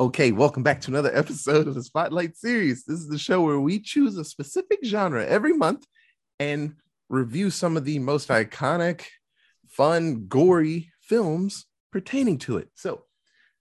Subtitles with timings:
[0.00, 2.84] Okay, welcome back to another episode of the Spotlight series.
[2.86, 5.84] This is the show where we choose a specific genre every month
[6.38, 6.76] and
[7.10, 9.02] review some of the most iconic,
[9.68, 12.70] fun, gory films pertaining to it.
[12.76, 13.04] So,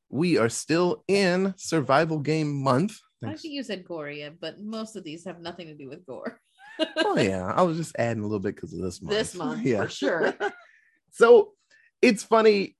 [0.07, 2.97] we are still in survival game month.
[3.21, 6.40] I think you said Goria, but most of these have nothing to do with gore.
[6.96, 9.17] Oh yeah, I was just adding a little bit because of this month.
[9.17, 10.33] This month, yeah, for sure.
[11.12, 11.51] so
[12.01, 12.78] it's funny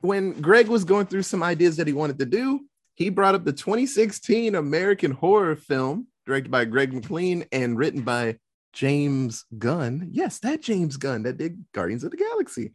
[0.00, 2.60] when Greg was going through some ideas that he wanted to do.
[2.94, 8.38] He brought up the 2016 American horror film directed by Greg McLean and written by
[8.72, 10.08] James Gunn.
[10.12, 12.72] Yes, that James Gunn that did Guardians of the Galaxy,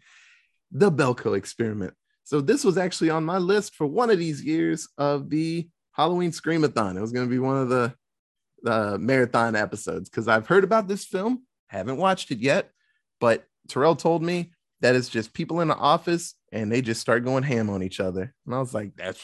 [0.72, 1.94] the Belko Experiment.
[2.24, 6.32] So this was actually on my list for one of these years of the Halloween
[6.32, 6.98] Screamathon.
[6.98, 7.96] It was going to be one of the
[8.64, 12.72] the marathon episodes because I've heard about this film, haven't watched it yet,
[13.20, 17.26] but Terrell told me that it's just people in the office and they just start
[17.26, 18.34] going ham on each other.
[18.46, 19.24] And I was like, that's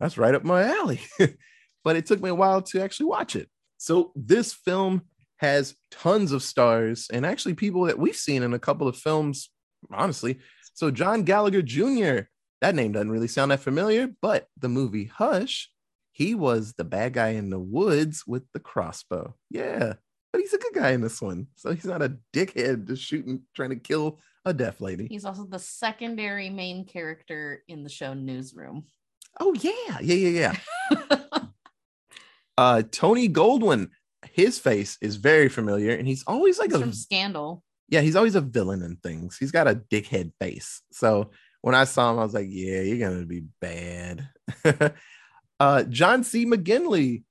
[0.00, 1.00] that's right up my alley.
[1.84, 3.48] but it took me a while to actually watch it.
[3.76, 5.02] So this film
[5.36, 9.50] has tons of stars and actually people that we've seen in a couple of films,
[9.92, 10.38] honestly.
[10.74, 12.28] So John Gallagher Jr.,
[12.60, 15.70] that name doesn't really sound that familiar, but the movie Hush,
[16.12, 19.34] he was the bad guy in the woods with the crossbow.
[19.48, 19.94] Yeah,
[20.32, 21.46] but he's a good guy in this one.
[21.56, 25.06] So he's not a dickhead just shooting, trying to kill a deaf lady.
[25.10, 28.84] He's also the secondary main character in the show Newsroom.
[29.38, 30.54] Oh yeah, yeah, yeah,
[30.90, 31.18] yeah.
[32.58, 33.90] uh, Tony Goldwyn,
[34.32, 37.62] his face is very familiar, and he's always like He's a Scandal.
[37.88, 39.36] yeah, he's always a villain in things.
[39.38, 40.82] He's got a dickhead face.
[40.92, 41.30] So
[41.62, 44.28] when I saw him, I was like, yeah, you're gonna be bad.
[45.60, 46.44] uh, John C.
[46.46, 47.22] McGinley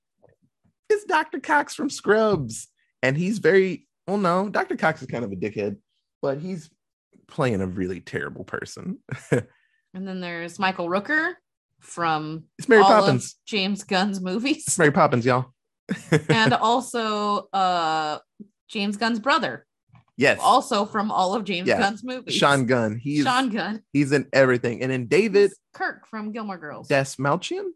[0.88, 1.38] is Dr.
[1.40, 2.68] Cox from Scrubs,
[3.02, 4.18] and he's very well.
[4.18, 4.76] No, Dr.
[4.76, 5.76] Cox is kind of a dickhead,
[6.22, 6.70] but he's
[7.28, 8.98] playing a really terrible person.
[9.92, 11.32] And then there's Michael Rooker
[11.80, 13.36] from it's Mary all of Poppins.
[13.46, 14.64] James Gunn's movies.
[14.66, 15.52] It's Mary Poppins, y'all.
[16.28, 18.18] and also uh
[18.68, 19.66] James Gunn's brother,
[20.16, 21.78] yes, also from all of James Yeah.
[21.78, 22.34] Gunn's movies.
[22.34, 22.96] Sean Gunn.
[23.02, 23.82] He's Sean Gunn.
[23.92, 24.82] he's in everything.
[24.82, 26.88] And then David He's Kirk from Gilmore Girls.
[26.88, 27.70] Dastmalchian,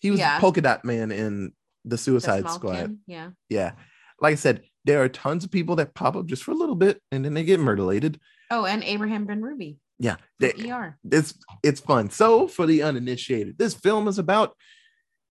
[0.00, 0.38] he was Yeah.
[0.40, 1.52] Polka Dot Man in
[1.84, 2.96] the Suicide Squad.
[3.06, 3.30] Yeah.
[3.48, 3.72] Yeah.
[4.20, 6.74] Like I said, there are tons of people that pop up just for a little
[6.74, 8.16] bit and then they get murderlated.
[8.50, 9.76] Oh, and Abraham Benrubi.
[10.00, 10.16] Yeah.
[10.40, 10.98] They, ER.
[11.04, 12.10] it's it's fun.
[12.10, 14.56] So for the uninitiated, this film is about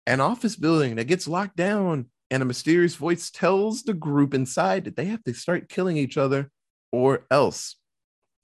[0.05, 4.85] an office building that gets locked down, and a mysterious voice tells the group inside
[4.85, 6.51] that they have to start killing each other
[6.91, 7.75] or else.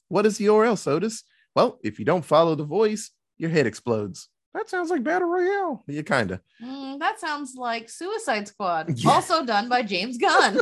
[0.09, 1.23] What is the or else, Otis?
[1.55, 4.27] Well, if you don't follow the voice, your head explodes.
[4.55, 5.83] That sounds like Battle Royale.
[5.87, 6.39] Yeah, kind of.
[6.63, 9.11] Mm, that sounds like Suicide Squad, Yeah.
[9.11, 10.59] also done by James Gunn.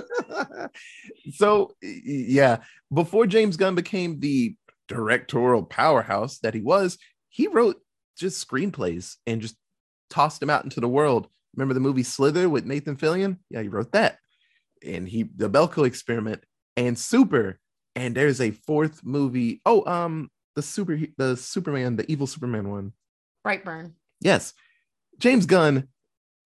[1.36, 2.58] so yeah,
[2.94, 4.56] before James Gunn became the
[4.88, 6.98] directorial powerhouse that he was,
[7.30, 7.78] he wrote
[8.18, 9.56] just screenplays and just
[10.10, 11.28] tossed them out into the world.
[11.56, 13.38] Remember the movie Slither with Nathan Fillion?
[13.50, 14.18] Yeah, he wrote that.
[14.86, 16.44] And he the Belko experiment
[16.76, 17.60] and Super.
[17.96, 19.62] And there's a fourth movie.
[19.66, 22.94] Oh, um, the super the Superman, the evil Superman one.
[23.46, 23.94] Brightburn.
[24.20, 24.54] Yes.
[25.20, 25.88] James Gunn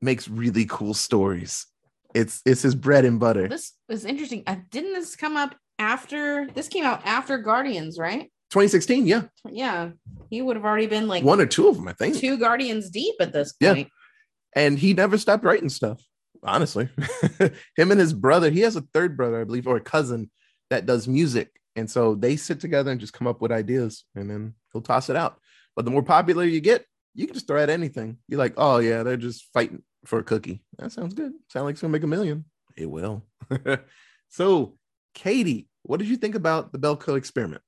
[0.01, 1.65] makes really cool stories.
[2.13, 3.47] It's it's his bread and butter.
[3.47, 4.43] This is interesting.
[4.45, 8.31] Uh, didn't this come up after this came out after Guardians, right?
[8.51, 9.23] 2016, yeah.
[9.49, 9.91] Yeah.
[10.29, 12.17] He would have already been like One or two of them, I think.
[12.17, 13.87] two Guardians deep at this point.
[13.87, 14.61] Yeah.
[14.61, 16.01] And he never stopped writing stuff,
[16.43, 16.89] honestly.
[17.75, 20.31] Him and his brother, he has a third brother, I believe, or a cousin
[20.69, 21.51] that does music.
[21.75, 25.09] And so they sit together and just come up with ideas and then he'll toss
[25.09, 25.39] it out.
[25.75, 28.17] But the more popular you get, you can just throw out anything.
[28.27, 30.63] You're like, oh, yeah, they're just fighting for a cookie.
[30.79, 31.33] That sounds good.
[31.49, 32.45] Sound like it's going to make a million.
[32.75, 33.23] It will.
[34.29, 34.76] so,
[35.17, 37.63] Katie, what did you think about the Belko experiment?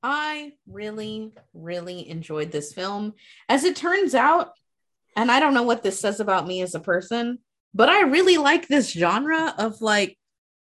[0.00, 3.14] I really, really enjoyed this film.
[3.48, 4.52] As it turns out,
[5.16, 7.40] and I don't know what this says about me as a person,
[7.74, 10.16] but I really like this genre of like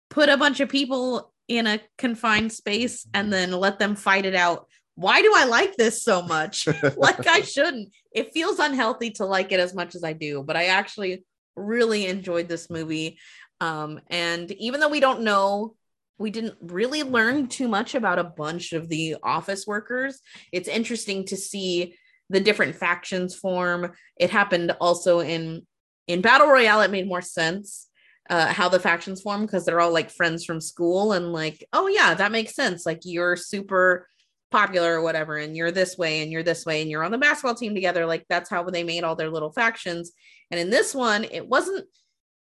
[0.09, 4.37] put a bunch of people in a confined space and then let them fight it
[4.37, 4.69] out.
[4.95, 6.69] Why do I like this so much?
[6.97, 7.89] like I shouldn't.
[8.13, 11.25] It feels unhealthy to like it as much as I do, but I actually
[11.57, 13.19] really enjoyed this movie.
[13.61, 15.75] Um, and even though we don't know,
[16.21, 20.21] we didn't really learn too much about a bunch of the office workers.
[20.53, 21.97] It's interesting to see
[22.29, 23.93] the different factions form.
[24.17, 25.67] It happened also in
[26.07, 26.83] in Battle Royale.
[26.83, 27.89] It made more sense
[28.29, 31.89] uh, how the factions form because they're all like friends from school and like, oh
[31.89, 32.85] yeah, that makes sense.
[32.85, 34.07] Like you're super
[34.51, 37.19] popular or whatever and you're this way and you're this way and you're on the
[37.19, 40.11] basketball team together like that's how they made all their little factions
[40.51, 41.87] and in this one it wasn't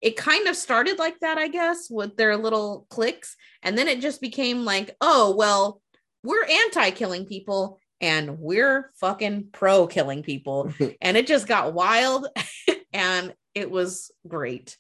[0.02, 3.36] it kind of started like that i guess with their little clicks.
[3.64, 5.82] and then it just became like oh well
[6.24, 10.72] we're anti killing people and we're fucking pro killing people.
[11.02, 12.28] and it just got wild
[12.94, 14.78] and it was great.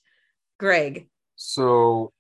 [0.59, 1.07] Greg.
[1.35, 2.11] So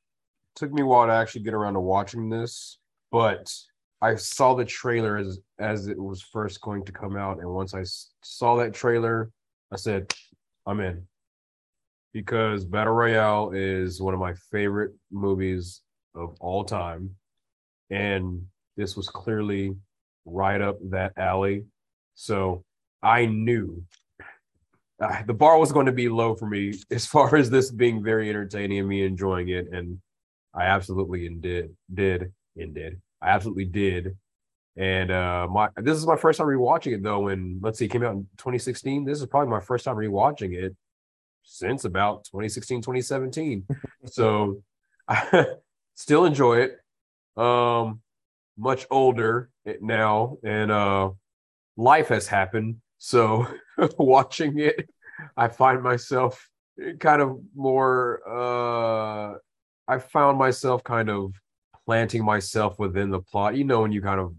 [0.55, 2.79] took me a while to actually get around to watching this,
[3.11, 3.53] but
[4.01, 7.73] I saw the trailer as as it was first going to come out, and once
[7.73, 7.83] I
[8.23, 9.29] saw that trailer,
[9.73, 10.13] I said,
[10.65, 11.05] "I'm in,"
[12.13, 15.81] because Battle Royale is one of my favorite movies
[16.15, 17.15] of all time,
[17.89, 18.43] and
[18.77, 19.75] this was clearly
[20.25, 21.65] right up that alley.
[22.15, 22.63] So
[23.01, 23.83] I knew
[24.99, 28.03] uh, the bar was going to be low for me as far as this being
[28.03, 29.99] very entertaining and me enjoying it, and
[30.53, 33.01] I absolutely did did and did.
[33.21, 34.17] I absolutely did.
[34.77, 37.27] And uh my this is my first time rewatching it though.
[37.27, 39.03] And let's see, it came out in 2016.
[39.03, 40.75] This is probably my first time rewatching it
[41.49, 43.65] since about 2016, 2017.
[44.05, 44.61] so
[45.07, 45.45] I
[45.95, 46.77] still enjoy it.
[47.41, 48.01] Um
[48.57, 49.49] much older
[49.79, 51.11] now and uh
[51.77, 52.77] life has happened.
[52.97, 53.47] So
[53.97, 54.89] watching it,
[55.35, 56.47] I find myself
[56.99, 59.37] kind of more uh
[59.87, 61.33] I found myself kind of
[61.85, 63.55] planting myself within the plot.
[63.55, 64.35] You know, when you kind of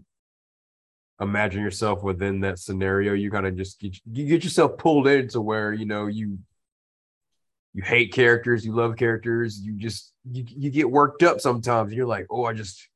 [1.19, 5.41] imagine yourself within that scenario, you kind of just get, you get yourself pulled into
[5.41, 6.39] where you know you
[7.73, 11.93] you hate characters, you love characters, you just you, you get worked up sometimes.
[11.93, 12.87] You're like, oh, I just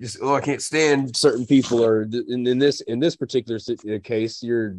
[0.00, 1.84] just oh, I can't stand certain people.
[1.84, 4.76] Or in, in this in this particular uh, case, you're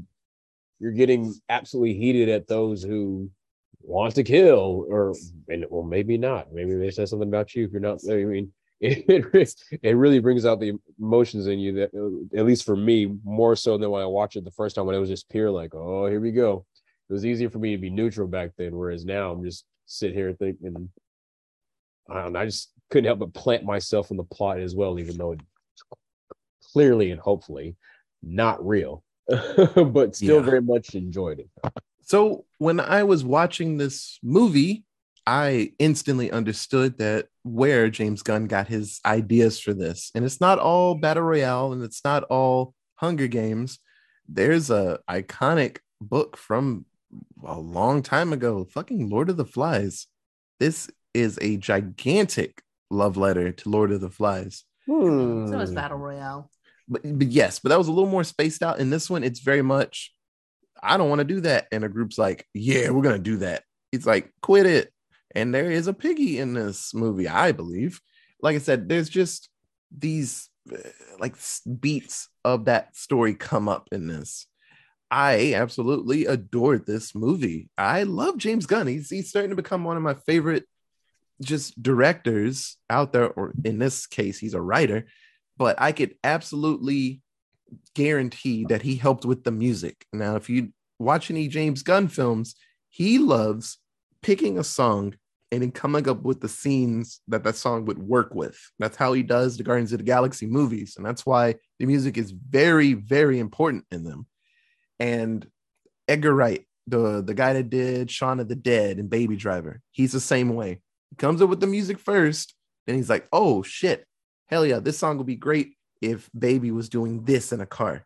[0.79, 3.29] you're getting absolutely heated at those who
[3.81, 5.15] want to kill, or
[5.47, 6.53] and well, maybe not.
[6.53, 7.99] Maybe they said something about you if you're not.
[8.09, 12.75] I mean, it, it really brings out the emotions in you that at least for
[12.75, 15.29] me more so than when I watched it the first time when it was just
[15.29, 16.63] pure like oh here we go
[17.09, 20.13] it was easier for me to be neutral back then whereas now I'm just sit
[20.13, 20.89] here thinking
[22.09, 24.99] I don't know I just couldn't help but plant myself in the plot as well
[24.99, 25.43] even though it's
[26.71, 27.75] clearly and hopefully
[28.21, 30.41] not real but still yeah.
[30.41, 31.49] very much enjoyed it
[32.01, 34.85] so when I was watching this movie
[35.27, 40.09] I instantly understood that where James Gunn got his ideas for this.
[40.15, 43.79] And it's not all Battle Royale and it's not all Hunger Games.
[44.29, 46.85] There's a iconic book from
[47.45, 50.07] a long time ago, fucking Lord of the Flies.
[50.59, 54.63] This is a gigantic love letter to Lord of the Flies.
[54.85, 55.47] Hmm.
[55.47, 56.49] So is Battle Royale.
[56.87, 58.79] But, but yes, but that was a little more spaced out.
[58.79, 60.13] In this one, it's very much,
[60.81, 61.67] I don't want to do that.
[61.71, 63.63] And a group's like, yeah, we're going to do that.
[63.91, 64.91] It's like, quit it
[65.37, 68.01] and there is a piggy in this movie, I believe.
[68.41, 69.49] Like I said, there's just
[69.95, 70.77] these uh,
[71.19, 71.35] like
[71.79, 74.47] beats of that story come up in this.
[75.09, 77.69] I absolutely adored this movie.
[77.77, 78.87] I love James Gunn.
[78.87, 80.65] He's he's starting to become one of my favorite
[81.41, 85.05] just directors out there, or in this case, he's a writer.
[85.57, 87.21] But I could absolutely
[87.95, 90.05] guarantee that he helped with the music.
[90.13, 92.55] Now, if you watch any James Gunn films,
[92.89, 93.77] he loves
[94.21, 95.15] picking a song
[95.51, 98.59] and then coming up with the scenes that that song would work with.
[98.79, 102.17] That's how he does the Guardians of the Galaxy movies, and that's why the music
[102.17, 104.27] is very, very important in them.
[104.99, 105.47] And
[106.07, 110.11] Edgar Wright, the the guy that did Shaun of the Dead and Baby Driver, he's
[110.11, 110.81] the same way.
[111.09, 112.55] He comes up with the music first,
[112.85, 114.05] then he's like, "Oh shit,
[114.47, 118.05] hell yeah, this song would be great if Baby was doing this in a car,"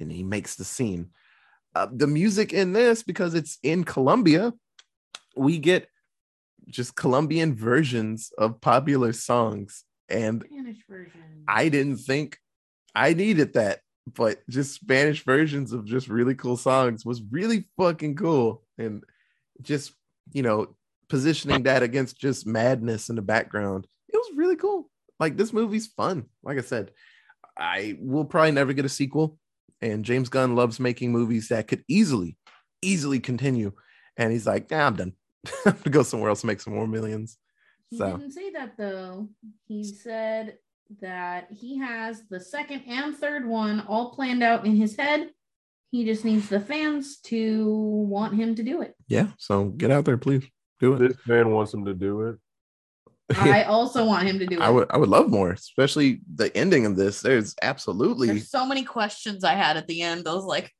[0.00, 1.10] and he makes the scene.
[1.74, 4.54] Uh, the music in this, because it's in Colombia,
[5.36, 5.88] we get
[6.68, 9.84] just Colombian versions of popular songs.
[10.08, 11.44] And Spanish version.
[11.46, 12.38] I didn't think
[12.94, 13.80] I needed that,
[14.14, 18.62] but just Spanish versions of just really cool songs was really fucking cool.
[18.78, 19.02] And
[19.62, 19.92] just,
[20.32, 20.76] you know,
[21.08, 24.90] positioning that against just madness in the background, it was really cool.
[25.18, 26.26] Like this movie's fun.
[26.42, 26.92] Like I said,
[27.58, 29.38] I will probably never get a sequel.
[29.80, 32.36] And James Gunn loves making movies that could easily,
[32.82, 33.72] easily continue.
[34.16, 35.12] And he's like, nah, I'm done.
[35.46, 37.38] I have to go somewhere else make some more millions.
[37.90, 38.16] He so.
[38.16, 39.28] didn't say that though.
[39.66, 40.58] He said
[41.00, 45.30] that he has the second and third one all planned out in his head.
[45.90, 47.68] He just needs the fans to
[48.08, 48.94] want him to do it.
[49.08, 49.28] Yeah.
[49.38, 50.44] So get out there, please.
[50.80, 50.98] Do it.
[50.98, 52.36] This fan wants him to do it.
[53.36, 54.62] I also want him to do it.
[54.62, 57.20] I would I would love more, especially the ending of this.
[57.20, 60.24] There's absolutely There's so many questions I had at the end.
[60.24, 60.72] Those like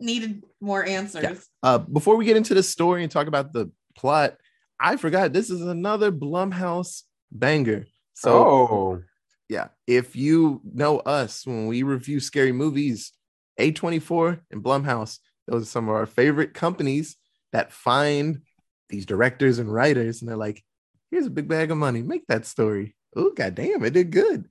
[0.00, 1.22] needed more answers.
[1.22, 1.34] Yeah.
[1.62, 4.36] Uh, before we get into the story and talk about the plot.
[4.80, 7.86] I forgot this is another Blumhouse banger.
[8.14, 9.02] So, oh.
[9.48, 13.12] Yeah, if you know us when we review scary movies,
[13.60, 17.16] A24 and Blumhouse, those are some of our favorite companies
[17.52, 18.40] that find
[18.88, 20.62] these directors and writers, and they're like,
[21.10, 22.96] here's a big bag of money, make that story.
[23.16, 24.48] Oh, goddamn, it did good.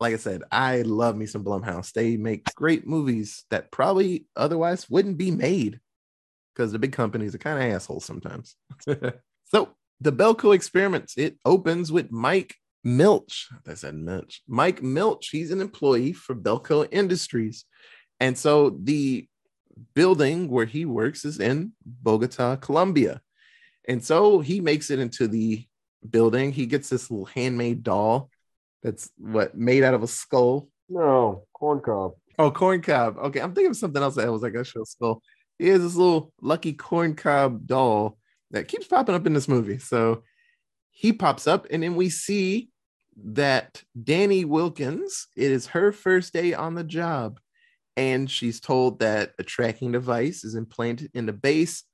[0.00, 1.92] like I said, I love me some Blumhouse.
[1.92, 5.80] They make great movies that probably otherwise wouldn't be made
[6.54, 8.56] because the big companies are kind of assholes sometimes.
[9.44, 12.54] so the Belko experiments, it opens with Mike
[12.86, 13.48] Milch.
[13.66, 14.42] I said Milch.
[14.46, 17.64] Mike Milch, he's an employee for Belko Industries.
[18.20, 19.26] And so the
[19.94, 23.20] building where he works is in Bogota, Colombia.
[23.88, 25.66] And so he makes it into the
[26.08, 26.52] building.
[26.52, 28.30] He gets this little handmade doll
[28.84, 30.68] that's what made out of a skull.
[30.88, 32.12] No, corn cob.
[32.38, 33.18] Oh, corn cob.
[33.18, 35.22] Okay, I'm thinking of something else that was like a show skull.
[35.58, 38.16] He has this little lucky corn cob doll
[38.52, 39.78] that keeps popping up in this movie.
[39.78, 40.22] So
[40.92, 42.70] he pops up, and then we see
[43.24, 47.40] that Danny Wilkins, it is her first day on the job.
[47.96, 51.84] And she's told that a tracking device is implanted in the base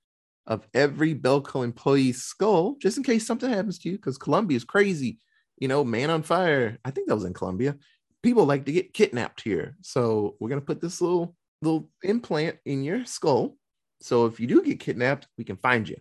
[0.46, 4.64] of every Belko employee's skull, just in case something happens to you, because Colombia is
[4.64, 5.18] crazy.
[5.58, 6.78] You know, man on fire.
[6.84, 7.76] I think that was in Colombia.
[8.24, 9.76] People like to get kidnapped here.
[9.80, 13.56] So we're gonna put this little little implant in your skull.
[14.00, 15.96] So if you do get kidnapped, we can find you.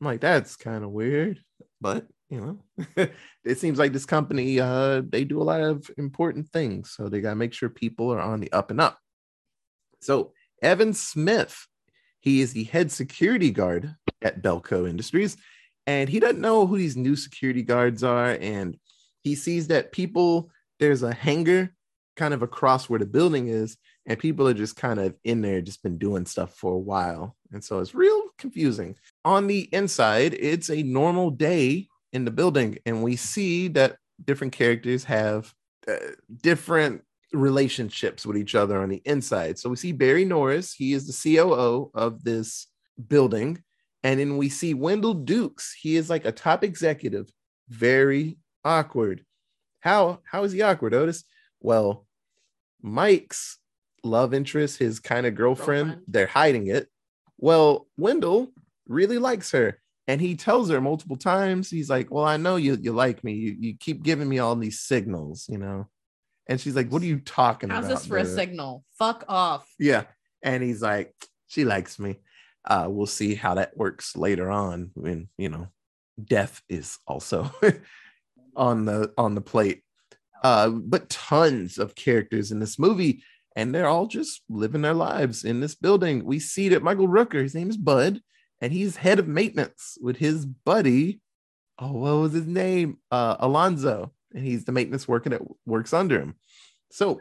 [0.00, 1.40] I'm like, that's kind of weird,
[1.80, 2.40] but you
[2.96, 3.08] know,
[3.44, 6.90] it seems like this company uh they do a lot of important things.
[6.90, 8.98] So they gotta make sure people are on the up and up.
[10.00, 10.32] So
[10.62, 11.66] Evan Smith,
[12.20, 15.36] he is the head security guard at Belko Industries,
[15.86, 18.36] and he doesn't know who these new security guards are.
[18.40, 18.76] And
[19.22, 21.74] he sees that people, there's a hangar
[22.16, 25.60] kind of across where the building is, and people are just kind of in there,
[25.60, 27.36] just been doing stuff for a while.
[27.52, 28.96] And so it's real confusing.
[29.24, 34.52] On the inside, it's a normal day in the building, and we see that different
[34.52, 35.52] characters have
[35.86, 35.94] uh,
[36.42, 39.58] different relationships with each other on the inside.
[39.58, 42.66] So we see Barry Norris, he is the COO of this
[43.08, 43.62] building.
[44.02, 47.30] And then we see Wendell Dukes, he is like a top executive,
[47.68, 49.24] very awkward.
[49.80, 51.24] How how is he awkward, Otis?
[51.60, 52.06] Well,
[52.80, 53.58] Mike's
[54.04, 56.04] love interest, his kind of girlfriend, Girlfriend.
[56.08, 56.88] they're hiding it.
[57.36, 58.52] Well, Wendell
[58.86, 59.80] really likes her.
[60.08, 63.34] And he tells her multiple times, he's like, Well, I know you you like me.
[63.34, 65.86] You, you keep giving me all these signals, you know.
[66.48, 67.98] And she's like, What are you talking How's about?
[67.98, 68.84] this for a signal?
[68.98, 69.68] Fuck off.
[69.78, 70.04] Yeah.
[70.42, 71.14] And he's like,
[71.46, 72.16] She likes me.
[72.64, 75.68] Uh, we'll see how that works later on when you know
[76.22, 77.50] death is also
[78.56, 79.82] on the on the plate.
[80.42, 83.22] Uh, but tons of characters in this movie,
[83.56, 86.24] and they're all just living their lives in this building.
[86.24, 88.20] We see that Michael Rooker, his name is Bud,
[88.60, 91.20] and he's head of maintenance with his buddy.
[91.78, 92.98] Oh, what was his name?
[93.10, 96.34] Uh, Alonzo, and he's the maintenance worker that works under him.
[96.90, 97.20] So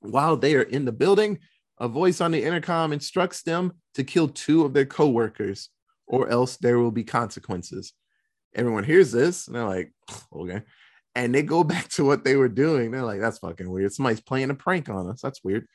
[0.00, 1.40] while they are in the building,
[1.78, 5.70] a voice on the intercom instructs them to kill two of their coworkers,
[6.06, 7.92] or else there will be consequences.
[8.54, 9.92] Everyone hears this, and they're like,
[10.32, 10.62] okay.
[11.16, 12.90] And they go back to what they were doing.
[12.90, 13.92] They're like, that's fucking weird.
[13.92, 15.20] Somebody's playing a prank on us.
[15.20, 15.66] That's weird.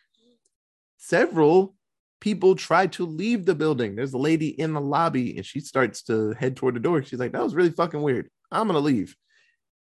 [0.98, 1.76] Several
[2.20, 3.96] people try to leave the building.
[3.96, 7.04] There's a lady in the lobby, and she starts to head toward the door.
[7.04, 8.30] She's like, that was really fucking weird.
[8.52, 9.16] I'm gonna leave.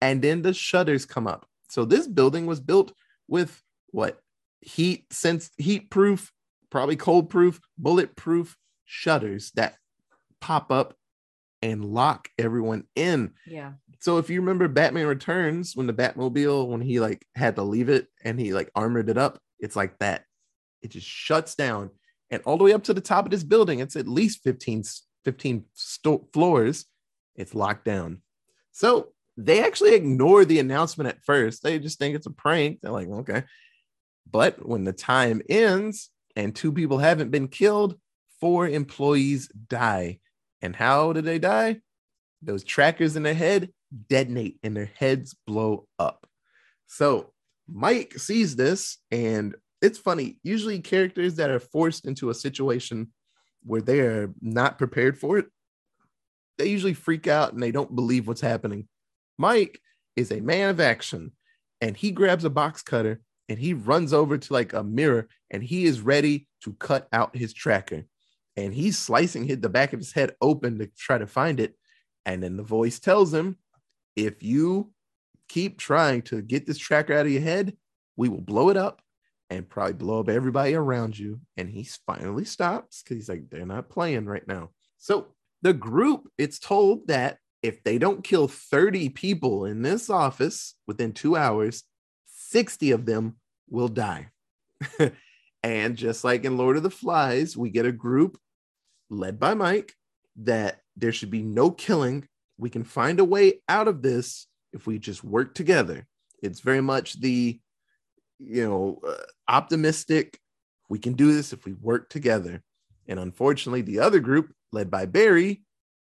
[0.00, 1.46] And then the shutters come up.
[1.68, 2.92] So this building was built
[3.28, 4.20] with what
[4.60, 6.32] heat sense heat proof,
[6.70, 9.76] probably cold proof, bulletproof shutters that
[10.40, 10.94] pop up
[11.62, 13.32] and lock everyone in.
[13.46, 13.72] Yeah.
[14.00, 17.88] So if you remember Batman Returns when the Batmobile when he like had to leave
[17.88, 20.24] it and he like armored it up, it's like that.
[20.82, 21.90] It just shuts down
[22.30, 24.84] and all the way up to the top of this building, it's at least 15
[25.24, 26.86] 15 sto- floors.
[27.34, 28.22] It's locked down.
[28.72, 31.62] So they actually ignore the announcement at first.
[31.62, 32.80] They just think it's a prank.
[32.80, 33.44] They're like, okay.
[34.30, 37.98] But when the time ends and two people haven't been killed,
[38.40, 40.20] four employees die.
[40.62, 41.80] And how did they die?
[42.42, 43.70] Those trackers in their head
[44.08, 46.26] detonate and their heads blow up.
[46.86, 47.32] So
[47.68, 50.38] Mike sees this, and it's funny.
[50.42, 53.12] Usually, characters that are forced into a situation
[53.64, 55.46] where they are not prepared for it,
[56.58, 58.88] they usually freak out and they don't believe what's happening.
[59.38, 59.80] Mike
[60.14, 61.32] is a man of action,
[61.80, 65.62] and he grabs a box cutter and he runs over to like a mirror and
[65.62, 68.04] he is ready to cut out his tracker.
[68.56, 71.76] And he's slicing the back of his head open to try to find it.
[72.24, 73.58] And then the voice tells him,
[74.16, 74.92] if you
[75.48, 77.76] keep trying to get this tracker out of your head,
[78.16, 79.02] we will blow it up
[79.50, 81.40] and probably blow up everybody around you.
[81.56, 84.70] And he finally stops because he's like, they're not playing right now.
[84.98, 85.28] So
[85.62, 91.12] the group, it's told that if they don't kill 30 people in this office within
[91.12, 91.84] two hours,
[92.26, 93.36] 60 of them
[93.68, 94.28] will die.
[95.62, 98.38] and just like in Lord of the Flies, we get a group
[99.10, 99.94] led by Mike
[100.36, 102.28] that there should be no killing.
[102.58, 106.06] We can find a way out of this if we just work together.
[106.42, 107.58] It's very much the
[108.38, 109.14] you know, uh,
[109.48, 110.38] optimistic.
[110.88, 112.62] We can do this if we work together.
[113.08, 115.62] And unfortunately, the other group, led by Barry,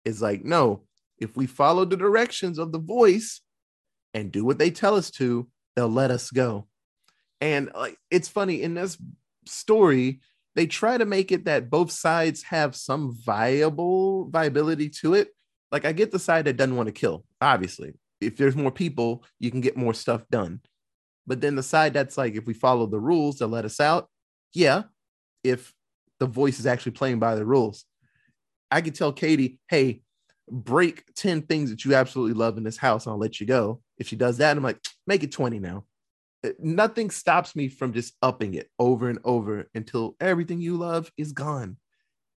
[0.04, 0.84] is like, no,
[1.18, 3.40] if we follow the directions of the voice
[4.14, 6.66] and do what they tell us to, they'll let us go.
[7.40, 8.96] And like, it's funny in this
[9.46, 10.20] story,
[10.54, 15.28] they try to make it that both sides have some viable viability to it.
[15.70, 17.92] Like, I get the side that doesn't want to kill, obviously.
[18.20, 20.60] If there's more people, you can get more stuff done.
[21.26, 24.08] But then the side that's like, if we follow the rules, they'll let us out.
[24.52, 24.84] Yeah.
[25.42, 25.72] If
[26.18, 27.84] the voice is actually playing by the rules.
[28.70, 30.02] I could tell Katie, hey,
[30.50, 33.80] break 10 things that you absolutely love in this house, and I'll let you go.
[33.98, 35.84] If she does that, I'm like, make it 20 now.
[36.44, 41.10] Uh, Nothing stops me from just upping it over and over until everything you love
[41.16, 41.76] is gone.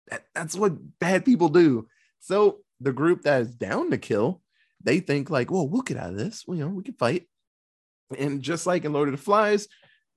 [0.10, 1.88] That, that's what bad people do.
[2.20, 4.42] So the group that is down to kill,
[4.84, 6.44] they think like, well, we'll get out of this.
[6.48, 7.28] Well, you know, we can fight.
[8.18, 9.68] And just like in Lord of the Flies,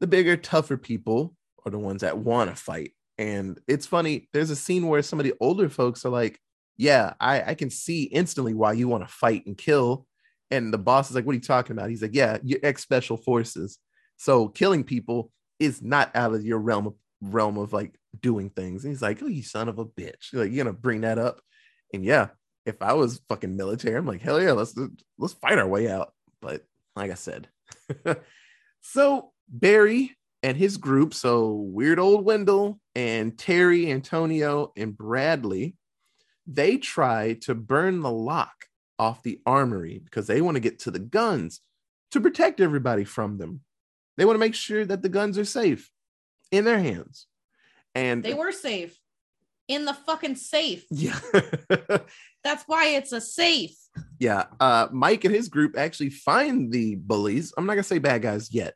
[0.01, 1.35] the bigger, tougher people
[1.65, 2.93] are the ones that want to fight.
[3.19, 6.41] And it's funny, there's a scene where some of the older folks are like,
[6.77, 10.07] Yeah, I, I can see instantly why you want to fight and kill.
[10.51, 11.91] And the boss is like, What are you talking about?
[11.91, 13.79] He's like, Yeah, you're ex special forces.
[14.17, 18.85] So killing people is not out of your realm of realm of like doing things.
[18.85, 20.33] And he's like, Oh, you son of a bitch.
[20.33, 21.41] Like, you're gonna bring that up.
[21.93, 22.29] And yeah,
[22.65, 24.75] if I was fucking military, I'm like, hell yeah, let's
[25.19, 26.13] let's fight our way out.
[26.41, 26.65] But
[26.97, 27.49] like I said,
[28.81, 35.77] so Barry and his group, so weird old Wendell and Terry, Antonio, and Bradley,
[36.47, 38.67] they try to burn the lock
[38.99, 41.61] off the armory because they want to get to the guns
[42.11, 43.61] to protect everybody from them.
[44.17, 45.91] They want to make sure that the guns are safe
[46.51, 47.27] in their hands.
[47.95, 48.99] And They were safe
[49.73, 50.85] in the fucking safe.
[50.91, 51.19] yeah.
[52.45, 53.77] That's why it's a safe.
[54.19, 57.53] Yeah, uh, Mike and his group actually find the bullies.
[57.57, 58.75] I'm not gonna say bad guys yet.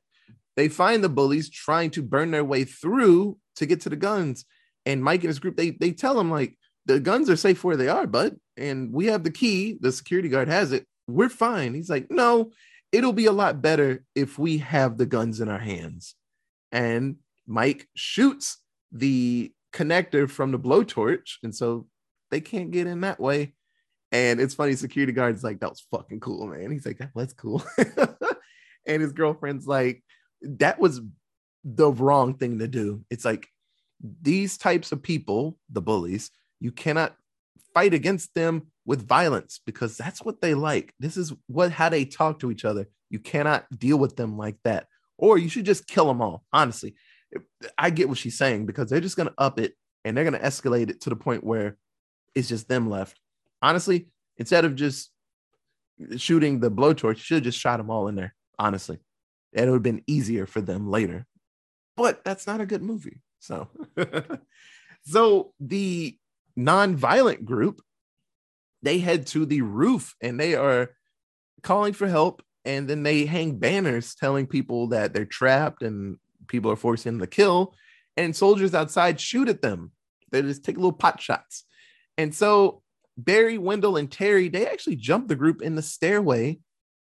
[0.56, 4.44] They find the bullies trying to burn their way through to get to the guns.
[4.84, 7.76] And Mike and his group, they they tell him like the guns are safe where
[7.76, 9.76] they are, bud, and we have the key.
[9.80, 10.86] The security guard has it.
[11.08, 11.74] We're fine.
[11.74, 12.52] He's like, no,
[12.92, 16.14] it'll be a lot better if we have the guns in our hands.
[16.72, 17.16] And
[17.46, 18.58] Mike shoots
[18.92, 21.86] the connector from the blowtorch, and so
[22.30, 23.54] they can't get in that way.
[24.12, 26.70] And it's funny, security guard's like, that was fucking cool, man.
[26.70, 27.62] He's like, that was cool.
[28.86, 30.02] and his girlfriend's like,
[30.42, 31.00] that was
[31.64, 33.04] the wrong thing to do.
[33.10, 33.46] It's like
[34.22, 37.14] these types of people, the bullies, you cannot
[37.74, 40.94] fight against them with violence because that's what they like.
[41.00, 42.88] This is what how they talk to each other.
[43.10, 44.86] You cannot deal with them like that.
[45.18, 46.44] Or you should just kill them all.
[46.52, 46.94] Honestly,
[47.76, 50.40] I get what she's saying because they're just going to up it and they're going
[50.40, 51.76] to escalate it to the point where
[52.34, 53.18] it's just them left.
[53.62, 55.10] Honestly, instead of just
[56.16, 58.34] shooting the blowtorch, should have just shot them all in there.
[58.58, 58.98] Honestly,
[59.52, 61.26] it would have been easier for them later.
[61.96, 63.20] But that's not a good movie.
[63.40, 63.68] So,
[65.04, 66.16] so the
[66.56, 67.80] non-violent group
[68.82, 70.90] they head to the roof and they are
[71.62, 76.70] calling for help and then they hang banners telling people that they're trapped and people
[76.70, 77.74] are forcing them to kill
[78.16, 79.92] and soldiers outside shoot at them.
[80.30, 81.64] They just take little pot shots.
[82.18, 82.82] And so
[83.16, 86.58] barry wendell and terry they actually jump the group in the stairway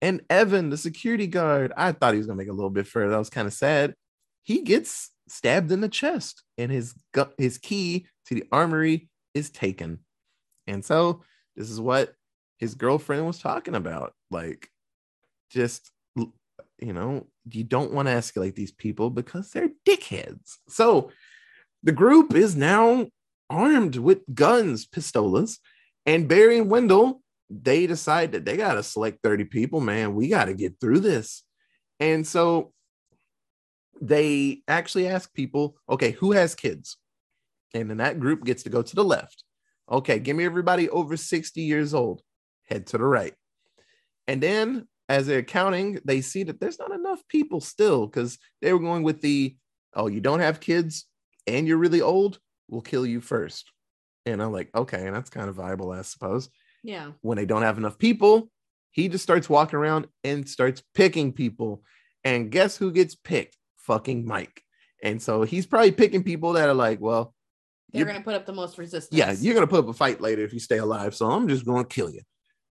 [0.03, 3.09] and evan the security guard i thought he was to make a little bit further.
[3.09, 3.95] That was kind of sad.
[4.43, 9.49] He gets stabbed in the chest and his gu- his key to the armory is
[9.49, 9.99] taken.
[10.67, 11.23] And so
[11.55, 12.13] this is what
[12.57, 14.69] his girlfriend was talking about like
[15.49, 15.91] just
[16.79, 21.11] you know you don't want to escalate these people because they're dickheads so
[21.83, 23.07] the group is now
[23.49, 25.57] armed with guns pistolas
[26.05, 30.27] and barry and wendell they decide that they got to select 30 people man we
[30.27, 31.43] got to get through this
[31.99, 32.73] and so
[34.01, 36.97] they actually ask people okay who has kids
[37.73, 39.45] and then that group gets to go to the left
[39.91, 42.21] Okay, give me everybody over 60 years old.
[42.67, 43.33] Head to the right.
[44.27, 48.73] And then as they're counting, they see that there's not enough people still because they
[48.73, 49.55] were going with the
[49.93, 51.05] oh, you don't have kids
[51.47, 53.71] and you're really old, we'll kill you first.
[54.25, 56.49] And I'm like, okay, and that's kind of viable, I suppose.
[56.83, 57.11] Yeah.
[57.21, 58.49] When they don't have enough people,
[58.91, 61.83] he just starts walking around and starts picking people.
[62.23, 63.55] And guess who gets picked?
[63.77, 64.63] Fucking Mike.
[65.03, 67.33] And so he's probably picking people that are like, well,
[67.93, 68.07] They're Yep.
[68.07, 69.15] gonna put up the most resistance.
[69.17, 71.13] yeah, you're gonna put up a fight later if you stay alive.
[71.15, 72.21] So I'm just gonna kill you.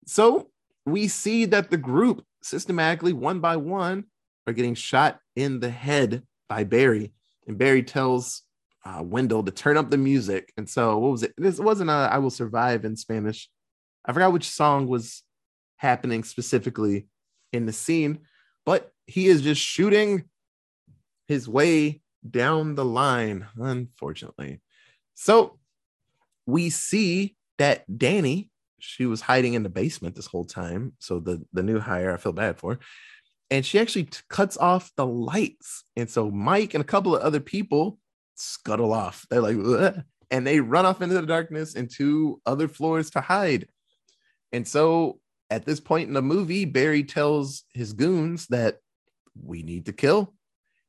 [0.08, 0.50] So
[0.86, 4.06] we see that the group systematically, one by one,
[4.48, 7.14] are getting shot in the head by Barry.
[7.48, 8.44] And Barry tells
[8.86, 10.52] uh, Wendell to turn up the music.
[10.58, 11.34] And so what was it?
[11.38, 13.50] This wasn't a I Will Survive in Spanish.
[14.06, 15.24] I forgot which song was
[15.78, 17.08] happening specifically
[17.54, 18.20] in the scene,
[18.66, 20.26] but he is just shooting
[21.28, 24.62] his way down the line, unfortunately.
[25.16, 25.60] So
[26.46, 28.51] we see that Danny,
[28.82, 30.94] she was hiding in the basement this whole time.
[31.00, 32.80] So the, the new hire, I feel bad for.
[33.50, 35.84] And she actually t- cuts off the lights.
[35.96, 38.00] And so Mike and a couple of other people
[38.36, 39.26] scuttle off.
[39.30, 43.68] They're like, "Ugh," and they run off into the darkness into other floors to hide.
[44.52, 48.78] And so at this point in the movie, Barry tells his goons that
[49.36, 50.34] we need to kill.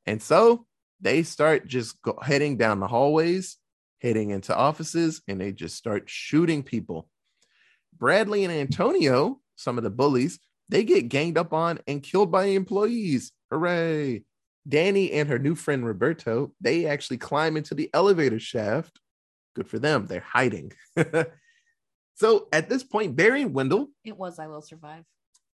[0.07, 0.67] And so
[1.01, 3.59] they start just go- heading down the hallways,
[4.01, 7.09] heading into offices, and they just start shooting people.
[8.03, 12.47] Bradley and Antonio, some of the bullies, they get ganged up on and killed by
[12.47, 13.31] employees.
[13.49, 14.25] Hooray.
[14.69, 18.99] Danny and her new friend Roberto, they actually climb into the elevator shaft.
[19.55, 20.07] Good for them.
[20.07, 20.73] They're hiding.
[22.17, 25.05] so at this point, Barry and Wendell, It was I Will Survive.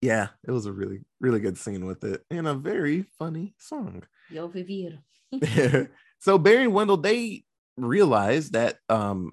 [0.02, 4.02] yeah, it was a really, really good scene with it and a very funny song.
[4.28, 4.98] Yo vivir.
[6.18, 7.44] so Barry and Wendell, they
[7.78, 9.32] realize that um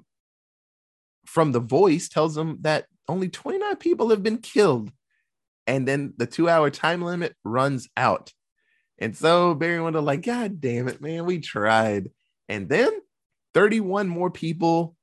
[1.26, 4.91] from the voice tells them that only 29 people have been killed.
[5.67, 8.33] And then the two hour time limit runs out.
[8.97, 12.09] And so Barry Wendell, like, God damn it, man, we tried.
[12.49, 12.91] And then
[13.53, 14.95] 31 more people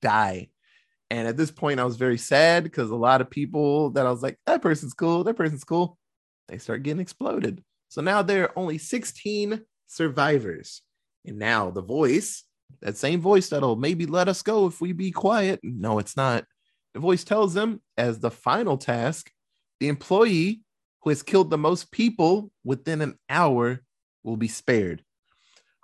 [0.00, 0.50] die.
[1.10, 4.10] And at this point, I was very sad because a lot of people that I
[4.10, 5.98] was like, that person's cool, that person's cool,
[6.48, 7.64] they start getting exploded.
[7.88, 10.82] So now there are only 16 survivors.
[11.26, 12.44] And now the voice,
[12.80, 15.58] that same voice that'll maybe let us go if we be quiet.
[15.64, 16.44] No, it's not.
[16.94, 19.30] The voice tells them as the final task,
[19.78, 20.62] the employee
[21.02, 23.80] who has killed the most people within an hour
[24.22, 25.02] will be spared.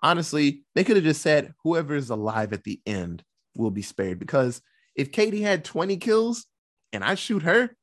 [0.02, 3.22] Honestly, they could have just said whoever is alive at the end
[3.54, 4.60] will be spared because
[4.94, 6.46] if Katie had 20 kills
[6.92, 7.74] and I shoot her,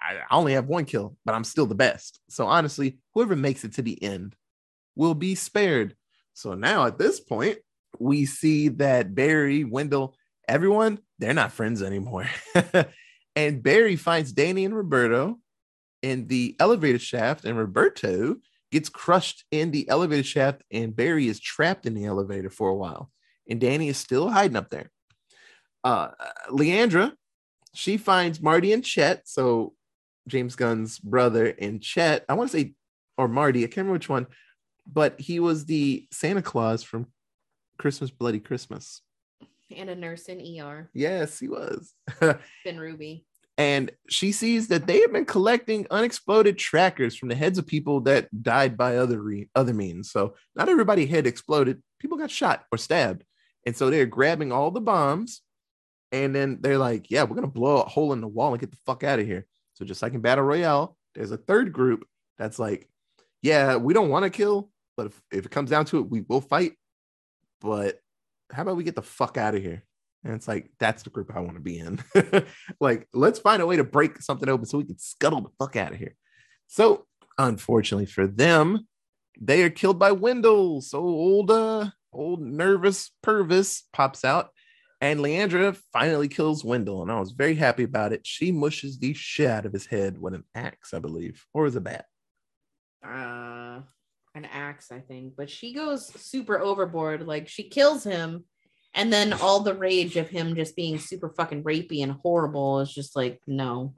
[0.00, 2.20] I only have one kill, but I'm still the best.
[2.30, 4.34] So honestly, whoever makes it to the end
[4.96, 5.94] will be spared.
[6.32, 7.58] So now at this point,
[7.98, 10.16] we see that Barry, Wendell,
[10.48, 12.28] everyone, they're not friends anymore.
[13.36, 15.38] and Barry finds Danny and Roberto
[16.02, 18.36] in the elevator shaft, and Roberto
[18.72, 22.74] gets crushed in the elevator shaft, and Barry is trapped in the elevator for a
[22.74, 23.10] while.
[23.48, 24.90] And Danny is still hiding up there.
[25.84, 26.08] Uh,
[26.48, 27.12] Leandra,
[27.74, 29.22] she finds Marty and Chet.
[29.28, 29.74] So
[30.28, 32.74] James Gunn's brother and Chet, I want to say,
[33.18, 34.26] or Marty, I can't remember which one,
[34.90, 37.06] but he was the Santa Claus from
[37.78, 39.02] Christmas Bloody Christmas.
[39.76, 40.90] And a nurse in ER.
[40.94, 41.94] Yes, he was.
[42.66, 43.24] Benrubi.
[43.58, 48.00] and she sees that they have been collecting unexploded trackers from the heads of people
[48.02, 50.10] that died by other re- other means.
[50.10, 51.82] So not everybody head exploded.
[51.98, 53.24] People got shot or stabbed,
[53.66, 55.42] and so they're grabbing all the bombs,
[56.10, 58.70] and then they're like, "Yeah, we're gonna blow a hole in the wall and get
[58.70, 62.06] the fuck out of here." So just like in Battle Royale, there's a third group
[62.38, 62.88] that's like,
[63.42, 66.22] "Yeah, we don't want to kill, but if, if it comes down to it, we
[66.22, 66.72] will fight.
[67.60, 67.99] But
[68.52, 69.84] how about we get the fuck out of here?"
[70.24, 72.02] And it's like, that's the group I want to be in.
[72.80, 75.76] like, let's find a way to break something open so we can scuttle the fuck
[75.76, 76.14] out of here.
[76.66, 77.06] So,
[77.38, 78.86] unfortunately for them,
[79.40, 80.82] they are killed by Wendell.
[80.82, 84.50] So old, uh, old nervous Purvis pops out,
[85.00, 87.00] and Leandra finally kills Wendell.
[87.00, 88.26] And I was very happy about it.
[88.26, 91.76] She mushes the shit out of his head with an axe, I believe, or is
[91.76, 92.04] a bat.
[93.02, 93.80] Uh
[94.34, 95.34] an axe, I think.
[95.36, 97.26] But she goes super overboard.
[97.26, 98.44] Like she kills him.
[98.94, 102.92] And then all the rage of him just being super fucking rapey and horrible is
[102.92, 103.94] just like, no,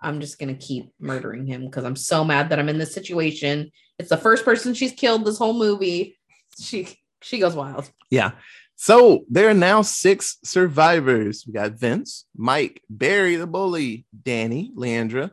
[0.00, 3.72] I'm just gonna keep murdering him because I'm so mad that I'm in this situation.
[3.98, 6.16] It's the first person she's killed this whole movie.
[6.60, 6.88] She
[7.20, 7.90] she goes wild.
[8.10, 8.32] Yeah.
[8.76, 11.44] So there are now six survivors.
[11.46, 15.32] We got Vince, Mike, Barry the bully, Danny, Leandra,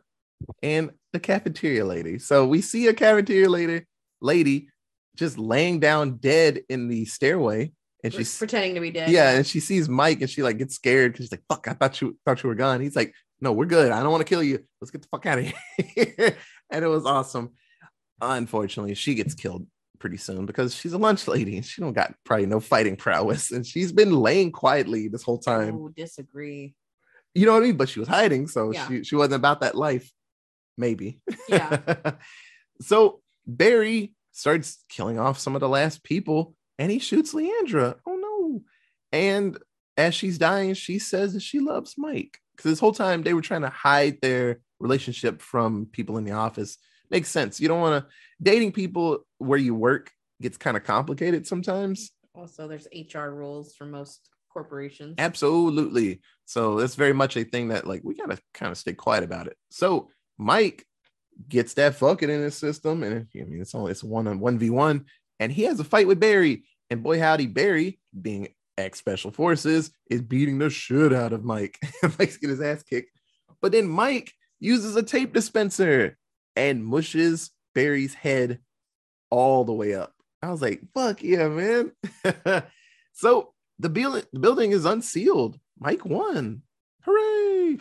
[0.64, 2.18] and the cafeteria lady.
[2.18, 3.86] So we see a cafeteria lady,
[4.26, 4.68] lady
[5.16, 7.72] just laying down dead in the stairway,
[8.04, 9.08] and she's pretending to be dead.
[9.10, 11.72] yeah, and she sees Mike and she like gets scared because she's like, "Fuck, I
[11.72, 13.90] thought you thought you were gone." He's like, "No, we're good.
[13.92, 14.62] I don't want to kill you.
[14.80, 15.52] Let's get the fuck out of
[15.94, 16.36] here."
[16.70, 17.52] and it was awesome.
[18.20, 19.66] Unfortunately, she gets killed
[19.98, 23.50] pretty soon because she's a lunch lady and she don't got probably no fighting prowess,
[23.52, 25.76] and she's been laying quietly this whole time.
[25.76, 26.74] Oh, disagree.
[27.34, 27.76] You know what I mean?
[27.76, 28.86] But she was hiding, so Yeah.
[28.88, 30.10] she she wasn't about that life.
[30.78, 31.20] Maybe.
[31.48, 32.12] Yeah.
[32.82, 37.96] so Barry starts killing off some of the last people, and he shoots Leandra.
[38.06, 38.62] Oh no!
[39.12, 39.58] And
[39.96, 43.40] as she's dying, she says that she loves Mike because this whole time they were
[43.40, 46.76] trying to hide their relationship from people in the office.
[47.10, 47.60] Makes sense.
[47.60, 48.10] You don't want to
[48.42, 50.10] dating people where you work
[50.42, 52.10] gets kind of complicated sometimes.
[52.34, 55.14] Also, there's HR rules for most corporations.
[55.16, 56.20] Absolutely.
[56.44, 59.46] So that's very much a thing that like we gotta kind of stay quiet about
[59.46, 59.56] it.
[59.70, 60.84] So Mike
[61.48, 64.58] gets that fucking in his system, and I mean it's only it's one on one
[64.58, 65.06] v one,
[65.40, 66.64] and he has a fight with Barry.
[66.90, 71.78] And boy, howdy, Barry, being ex special forces, is beating the shit out of Mike.
[72.02, 73.10] Mike's getting his ass kicked.
[73.60, 76.16] But then Mike uses a tape dispenser
[76.54, 78.60] and mushes Barry's head
[79.30, 80.12] all the way up.
[80.42, 81.92] I was like, fuck yeah, man.
[83.12, 85.58] so the, building, the building is unsealed.
[85.78, 86.62] Mike won.
[87.02, 87.78] Hooray.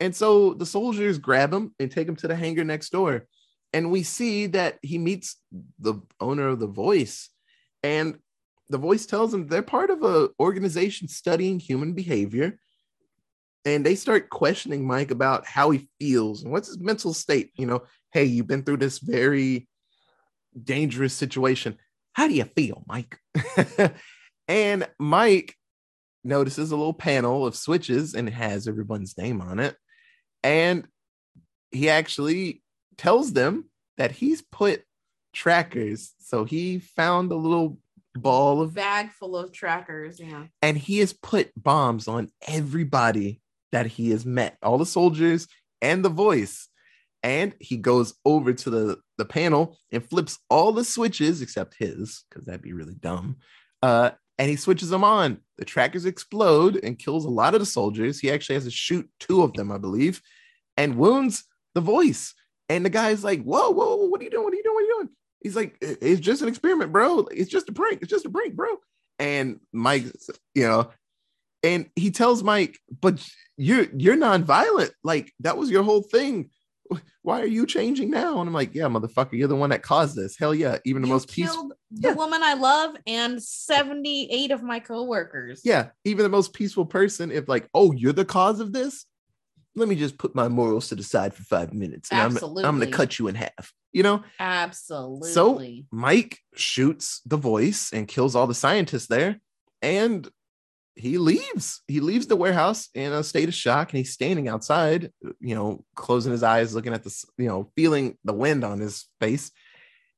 [0.00, 3.26] And so the soldiers grab him and take him to the hangar next door.
[3.72, 5.36] And we see that he meets
[5.78, 7.28] the owner of the voice.
[7.82, 8.18] And
[8.70, 12.58] the voice tells him they're part of a organization studying human behavior.
[13.64, 17.50] And they start questioning Mike about how he feels and what's his mental state.
[17.56, 17.82] You know,
[18.12, 19.68] hey, you've been through this very
[20.64, 21.76] dangerous situation.
[22.14, 23.18] How do you feel, Mike?
[24.48, 25.54] and Mike
[26.24, 29.76] notices a little panel of switches and has everyone's name on it.
[30.42, 30.86] And
[31.70, 32.62] he actually
[32.96, 34.82] tells them that he's put
[35.32, 36.12] trackers.
[36.18, 37.78] So he found a little
[38.14, 40.18] ball of bag full of trackers.
[40.18, 40.46] Yeah.
[40.62, 43.40] And he has put bombs on everybody
[43.72, 45.46] that he has met, all the soldiers
[45.80, 46.68] and the voice.
[47.22, 52.24] And he goes over to the, the panel and flips all the switches except his,
[52.28, 53.36] because that'd be really dumb.
[53.82, 55.38] Uh, and he switches them on.
[55.58, 58.18] The trackers explode and kills a lot of the soldiers.
[58.18, 60.22] He actually has to shoot two of them, I believe,
[60.78, 62.32] and wounds the voice.
[62.70, 64.44] And the guy's like, whoa, whoa, whoa, what are you doing?
[64.44, 64.74] What are you doing?
[64.74, 65.08] What are you doing?
[65.42, 67.28] He's like, it's just an experiment, bro.
[67.30, 68.00] It's just a prank.
[68.00, 68.68] It's just a prank, bro.
[69.18, 70.04] And Mike,
[70.54, 70.90] you know,
[71.62, 73.22] and he tells Mike, but
[73.58, 74.92] you're you're non-violent.
[75.04, 76.48] Like that was your whole thing.
[77.22, 78.40] Why are you changing now?
[78.40, 80.36] And I'm like, yeah, motherfucker, you're the one that caused this.
[80.38, 80.78] Hell yeah.
[80.84, 82.14] Even the You most peaceful killed the Yeah.
[82.14, 85.60] woman I love and 78 of my coworkers.
[85.64, 89.04] yeah, even the most peaceful person, if like, oh, you're the cause of this,
[89.76, 92.10] let me just put my morals to the side for five minutes.
[92.10, 93.72] And I'm, I'm gonna cut you in half.
[93.92, 95.30] You know, Absolutely.
[95.32, 99.40] So Mike shoots the voice and kills all the scientists there,
[99.82, 100.28] and
[100.96, 101.82] he leaves.
[101.88, 105.84] He leaves the warehouse in a state of shock, and he's standing outside, you know,
[105.94, 109.50] closing his eyes, looking at the, you know, feeling the wind on his face.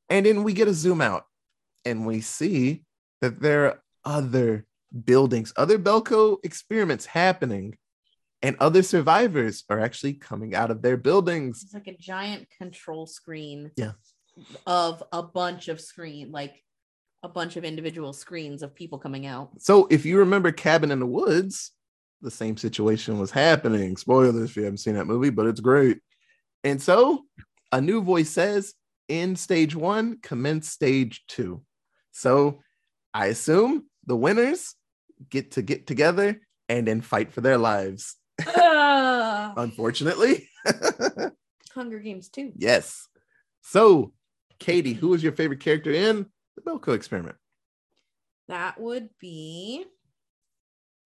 [0.09, 1.25] And then we get a zoom out,
[1.85, 2.85] and we see
[3.21, 4.67] that there are other
[5.05, 7.77] buildings, other Belko experiments happening,
[8.43, 11.63] and other survivors are actually coming out of their buildings.
[11.63, 13.71] It's like a giant control screen.
[13.77, 13.93] Yeah.
[14.67, 16.65] Of a bunch of screen, like
[17.23, 19.51] a bunch of individual screens of people coming out.
[19.59, 21.71] So if you remember Cabin in the Woods,
[22.21, 23.97] the same situation was happening.
[23.97, 25.99] Spoilers if you haven't seen that movie, but it's great.
[26.65, 27.25] And so
[27.71, 28.75] a new voice says
[29.09, 31.63] in stage one, commence stage two.
[32.13, 32.61] So
[33.15, 34.75] I assume the winners
[35.31, 38.17] get to get together and then fight for their lives.
[38.47, 40.49] Ah, Unfortunately.
[41.75, 42.53] Hunger Games too.
[42.57, 43.09] yes.
[43.63, 44.13] So,
[44.59, 47.37] Katie, who was your favorite character in the Belko experiment?
[48.49, 49.85] That would be.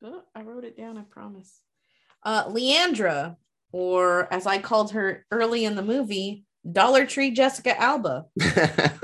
[0.02, 0.98] Oh, I wrote it down.
[0.98, 1.60] I promise.
[2.22, 3.36] Uh, Leandra,
[3.72, 8.26] or as I called her early in the movie, Dollar Tree Jessica Alba.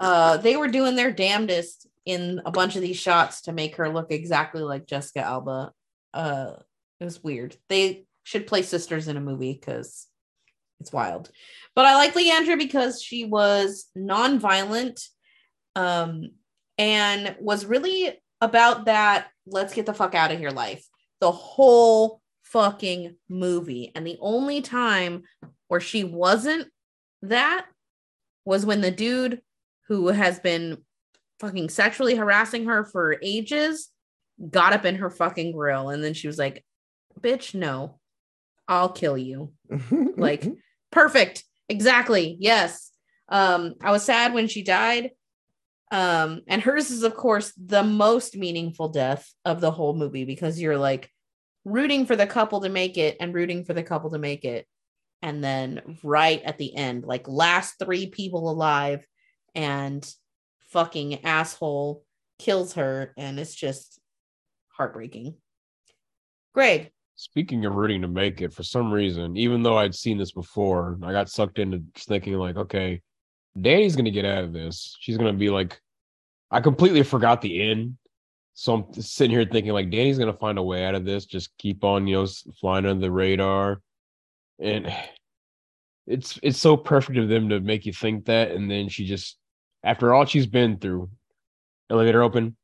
[0.00, 3.88] Uh, they were doing their damnedest in a bunch of these shots to make her
[3.88, 5.72] look exactly like Jessica Alba.
[6.14, 6.52] Uh,
[7.00, 7.56] it was weird.
[7.68, 10.06] They should play sisters in a movie because
[10.80, 11.30] it's wild.
[11.74, 15.00] But I like Leandra because she was non-violent
[15.78, 16.30] um,
[16.76, 20.84] and was really about that let's get the fuck out of here life.
[21.20, 23.92] The whole fucking movie.
[23.94, 25.22] And the only time
[25.68, 26.68] where she wasn't
[27.22, 27.66] that
[28.44, 29.40] was when the dude
[29.86, 30.78] who has been
[31.40, 33.88] fucking sexually harassing her for ages
[34.50, 35.90] got up in her fucking grill.
[35.90, 36.64] And then she was like
[37.20, 37.98] bitch no
[38.66, 39.52] i'll kill you.
[40.16, 40.46] Like
[40.90, 41.44] perfect.
[41.68, 42.36] Exactly.
[42.40, 42.90] Yes.
[43.28, 45.10] Um i was sad when she died
[45.90, 50.60] um and hers is of course the most meaningful death of the whole movie because
[50.60, 51.10] you're like
[51.64, 54.66] rooting for the couple to make it and rooting for the couple to make it.
[55.22, 59.06] And then right at the end like last three people alive
[59.54, 60.08] and
[60.70, 62.04] fucking asshole
[62.38, 63.98] kills her and it's just
[64.68, 65.34] heartbreaking.
[66.54, 66.92] Greg.
[67.16, 70.96] Speaking of rooting to make it, for some reason, even though I'd seen this before,
[71.02, 73.02] I got sucked into thinking like, okay,
[73.60, 74.96] Danny's gonna get out of this.
[75.00, 75.80] She's gonna be like,
[76.50, 77.96] I completely forgot the end,
[78.54, 81.26] so I'm sitting here thinking like, Danny's gonna find a way out of this.
[81.26, 82.26] Just keep on, you know,
[82.60, 83.80] flying under the radar,
[84.58, 84.92] and
[86.06, 89.36] it's it's so perfect of them to make you think that, and then she just,
[89.84, 91.10] after all she's been through,
[91.90, 92.56] elevator open,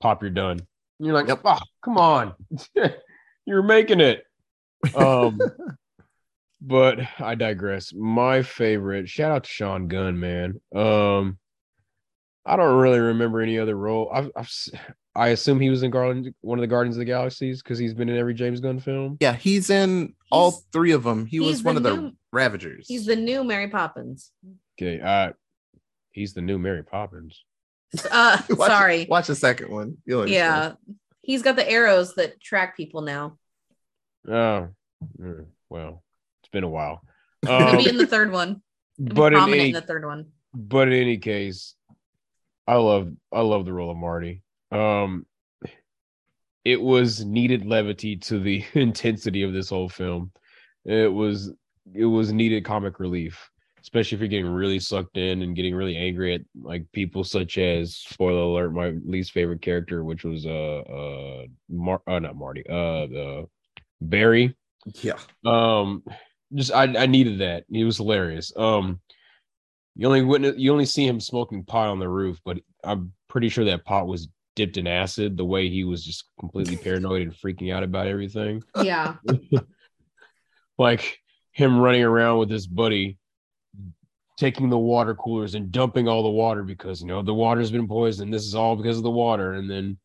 [0.00, 0.58] pop, you're done.
[0.98, 1.40] And you're like, Yep.
[1.44, 2.34] oh, come on,
[3.46, 4.24] you're making it.
[4.94, 5.38] Um,
[6.64, 7.92] but I digress.
[7.92, 10.60] My favorite, shout out to Sean Gunn, man.
[10.74, 11.38] Um,
[12.46, 14.10] I don't really remember any other role.
[14.12, 14.70] I've, I've s-
[15.14, 17.94] I assume he was in Garland, one of the Guardians of the Galaxies, because he's
[17.94, 19.18] been in every James Gunn film.
[19.20, 21.26] Yeah, he's in all three of them.
[21.26, 22.86] He was one the of the new- Ravagers.
[22.88, 24.32] He's the new Mary Poppins.
[24.80, 25.32] Okay, uh,
[26.12, 27.44] he's the new Mary Poppins.
[28.10, 29.06] Uh, Watch- sorry.
[29.08, 29.98] Watch the second one.
[30.06, 30.26] You'll.
[30.28, 30.72] Yeah.
[31.20, 33.36] He's got the arrows that track people now.
[34.26, 34.68] Oh,
[35.20, 36.11] mm, well, it's
[36.52, 37.02] been a while.
[37.44, 38.62] He'll Um, be in the third one.
[38.98, 40.26] He'll be but in any, in the third one.
[40.54, 41.74] but in any case,
[42.68, 44.42] I love I love the role of Marty.
[44.70, 45.26] Um,
[46.64, 50.30] it was needed levity to the intensity of this whole film.
[50.84, 51.52] It was
[51.92, 55.96] it was needed comic relief, especially if you're getting really sucked in and getting really
[55.96, 60.50] angry at like people such as spoiler alert, my least favorite character, which was uh
[60.82, 63.46] uh Mar- uh not Marty, uh the
[64.00, 64.54] Barry.
[65.00, 65.18] Yeah.
[65.44, 66.02] Um,
[66.54, 67.64] just I I needed that.
[67.70, 68.52] He was hilarious.
[68.56, 69.00] Um,
[69.94, 73.48] you only witness you only see him smoking pot on the roof, but I'm pretty
[73.48, 75.36] sure that pot was dipped in acid.
[75.36, 79.16] The way he was just completely paranoid and freaking out about everything, Yeah.
[80.78, 81.18] like
[81.52, 83.18] him running around with his buddy,
[84.38, 87.88] taking the water coolers and dumping all the water because you know the water's been
[87.88, 88.32] poisoned.
[88.32, 89.98] This is all because of the water, and then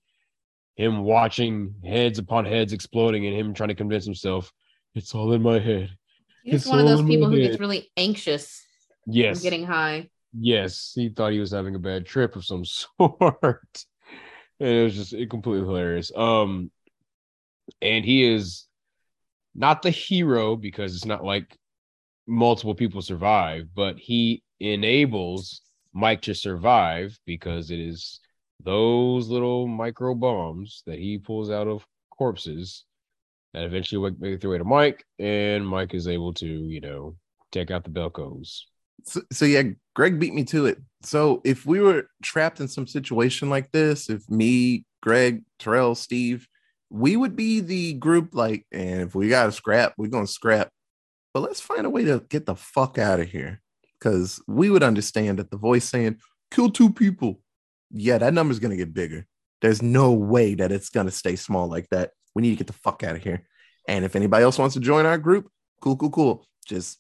[0.76, 4.54] him watching heads upon heads exploding and him trying to convince himself
[4.94, 5.90] it's all in my head.
[6.48, 8.64] He's one of those people who gets really anxious
[9.06, 9.38] Yes.
[9.38, 10.10] from getting high.
[10.40, 12.64] Yes, he thought he was having a bad trip of some
[13.00, 13.86] sort.
[14.60, 16.12] and it was just it completely hilarious.
[16.16, 16.72] Um
[17.82, 18.66] and he is
[19.56, 21.58] not the hero because it's not like
[22.28, 25.62] multiple people survive, but he enables
[25.94, 28.20] Mike to survive because it is
[28.64, 32.86] those little micro bombs that he pulls out of corpses
[33.54, 37.16] that eventually make- make their way to Mike, and Mike is able to, you know,
[37.52, 38.62] take out the Belkos.
[39.04, 39.64] So, so yeah,
[39.96, 40.80] Greg beat me to it.
[41.02, 46.48] So if we were trapped in some situation like this, if me, Greg, Terrell, Steve,
[46.90, 50.70] we would be the group like, and if we got to scrap, we're gonna scrap.
[51.34, 53.62] But let's find a way to get the fuck out of here.
[54.00, 56.18] Because we would understand that the voice saying,
[56.52, 57.42] kill two people.
[57.92, 59.26] Yeah, that number's gonna get bigger.
[59.62, 62.12] There's no way that it's gonna stay small like that.
[62.38, 63.48] We need to get the fuck out of here.
[63.88, 65.50] And if anybody else wants to join our group,
[65.82, 66.46] cool, cool, cool.
[66.68, 67.00] Just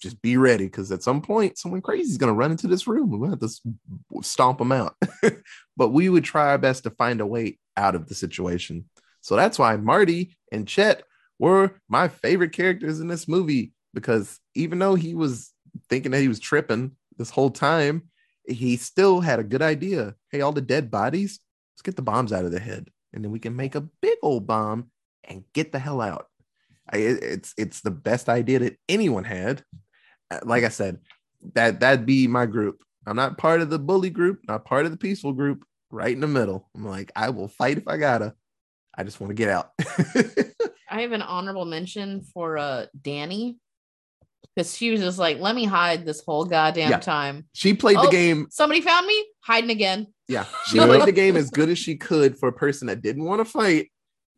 [0.00, 2.86] just be ready because at some point someone crazy is going to run into this
[2.86, 3.10] room.
[3.10, 4.94] We're going to have to stomp them out.
[5.76, 8.84] but we would try our best to find a way out of the situation.
[9.22, 11.02] So that's why Marty and Chet
[11.40, 15.52] were my favorite characters in this movie because even though he was
[15.88, 18.04] thinking that he was tripping this whole time,
[18.46, 20.14] he still had a good idea.
[20.30, 21.40] Hey, all the dead bodies,
[21.74, 24.18] let's get the bombs out of the head and then we can make a big
[24.22, 24.90] old bomb
[25.22, 26.26] and get the hell out.
[26.92, 29.62] It's it's the best idea that anyone had.
[30.30, 30.98] Uh, Like I said,
[31.54, 32.82] that that'd be my group.
[33.06, 35.64] I'm not part of the bully group, not part of the peaceful group.
[35.90, 36.68] Right in the middle.
[36.74, 38.34] I'm like, I will fight if I gotta.
[38.96, 39.70] I just want to get out.
[40.90, 43.58] I have an honorable mention for uh Danny
[44.54, 46.98] because she was just like, let me hide this whole goddamn Yeah.
[46.98, 47.46] time.
[47.52, 48.10] she played the Oh.
[48.10, 48.46] game.
[48.50, 50.06] Somebody found me, hiding again.
[50.28, 53.24] Yeah, she played the game as good as she could for a person that didn't
[53.24, 53.90] want to fight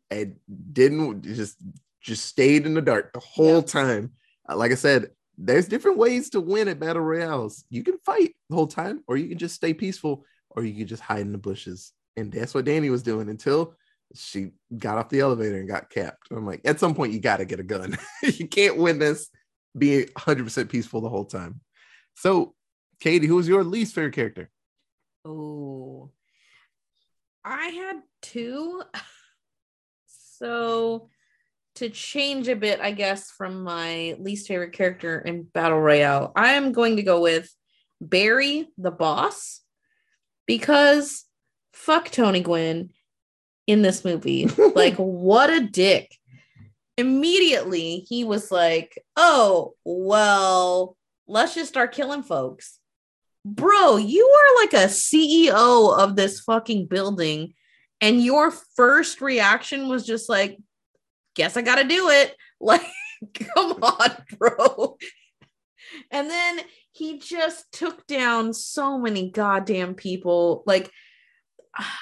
[0.09, 0.35] and
[0.73, 1.57] didn't just
[2.01, 3.61] just stayed in the dark the whole Yeah.
[3.61, 4.11] time.
[4.49, 7.65] Uh, Like I said, there's different ways to win at battle royales.
[7.69, 10.87] You can fight the whole time, or you can just stay peaceful, or you can
[10.87, 11.91] just hide in the bushes.
[12.15, 13.75] And that's what Danny was doing until
[14.15, 16.27] she got off the elevator and got capped.
[16.31, 17.97] I'm like, at some point, you got to get a gun.
[18.23, 19.29] you can't win this
[19.77, 21.61] being 100% peaceful the whole time.
[22.15, 22.55] So,
[22.99, 24.49] Katie, who was your least favorite character?
[25.25, 26.11] Oh,
[27.43, 28.83] I had two.
[30.39, 31.09] So
[31.77, 36.53] to change a bit, I guess, from my least favorite character in Battle Royale, I
[36.53, 37.51] am going to go with
[37.99, 39.61] Barry the boss
[40.45, 41.25] because
[41.73, 42.89] fuck Tony Goldwyn
[43.67, 44.45] in this movie.
[44.75, 46.16] like, what a dick.
[46.97, 52.79] Immediately, he was like, oh, well, let's just start killing folks
[53.55, 57.53] bro, you are like a CEO of this fucking building,
[58.01, 60.57] and your first reaction was just like,
[61.35, 62.35] guess I gotta do it.
[62.59, 62.81] Like,
[63.35, 64.97] come on, bro.
[66.09, 66.59] And then
[66.91, 70.63] he just took down so many goddamn people.
[70.65, 70.89] Like,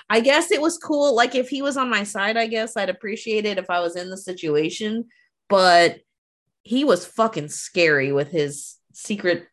[0.09, 1.15] I guess it was cool.
[1.15, 3.95] Like, if he was on my side, I guess I'd appreciate it if I was
[3.95, 5.05] in the situation,
[5.49, 5.99] but
[6.63, 9.47] he was fucking scary with his secret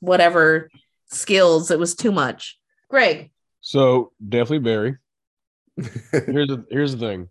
[0.00, 0.70] whatever
[1.06, 1.70] skills.
[1.70, 2.58] It was too much.
[2.88, 3.30] Greg,
[3.60, 4.96] So definitely Barry.
[6.12, 7.28] here's the here's the thing.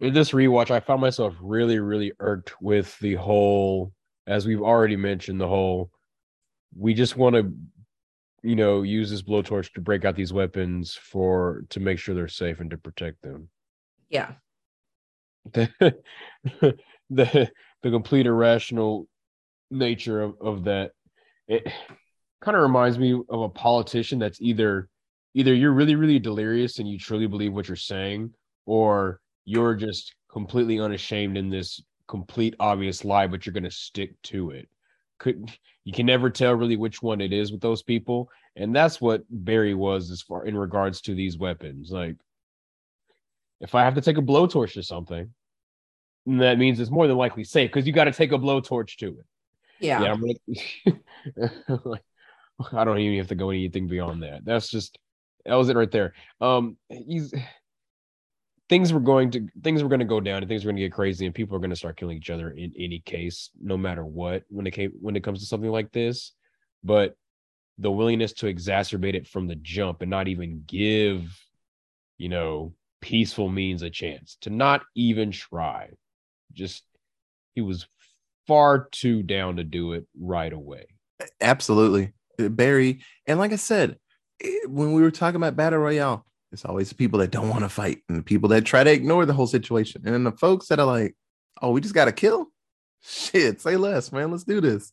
[0.00, 3.92] In this rewatch, I found myself really, really irked with the whole,
[4.26, 5.90] as we've already mentioned, the whole
[6.76, 7.52] we just want to
[8.42, 12.28] you know, use this blowtorch to break out these weapons for to make sure they're
[12.28, 13.48] safe and to protect them.
[14.08, 14.32] Yeah.
[16.62, 16.76] The
[17.10, 17.50] the,
[17.82, 19.08] the complete irrational
[19.70, 20.92] nature of, of that
[21.48, 21.66] it
[22.40, 24.88] kind of reminds me of a politician that's either
[25.34, 28.32] either you're really really delirious and you truly believe what you're saying
[28.66, 34.20] or you're just completely unashamed in this complete obvious lie but you're going to stick
[34.22, 34.68] to it
[35.20, 35.48] could
[35.84, 39.22] you can never tell really which one it is with those people and that's what
[39.30, 42.16] barry was as far in regards to these weapons like
[43.60, 45.32] if i have to take a blowtorch to something
[46.26, 49.18] that means it's more than likely safe because you got to take a blowtorch to
[49.18, 49.26] it
[49.78, 50.02] Yeah.
[50.02, 52.02] yeah, I'm like, like,
[52.72, 54.44] I don't even have to go anything beyond that.
[54.44, 54.98] That's just
[55.46, 56.12] that was it right there.
[56.42, 57.32] Um, he's
[58.70, 60.82] things were going to things were going to go down and things were going to
[60.82, 63.76] get crazy and people are going to start killing each other in any case, no
[63.76, 64.44] matter what.
[64.48, 66.32] When it came when it comes to something like this,
[66.82, 67.16] but
[67.76, 71.36] the willingness to exacerbate it from the jump and not even give,
[72.16, 75.88] you know, peaceful means a chance to not even try.
[76.52, 76.84] Just
[77.54, 77.86] he was
[78.46, 80.86] far too down to do it right away.
[81.40, 82.12] Absolutely.
[82.38, 83.00] Barry.
[83.26, 83.98] And like I said,
[84.66, 87.68] when we were talking about Battle Royale, it's always the people that don't want to
[87.68, 90.02] fight and the people that try to ignore the whole situation.
[90.04, 91.14] And then the folks that are like,
[91.62, 92.48] oh, we just got to kill?
[93.02, 94.30] Shit, say less, man.
[94.30, 94.92] Let's do this.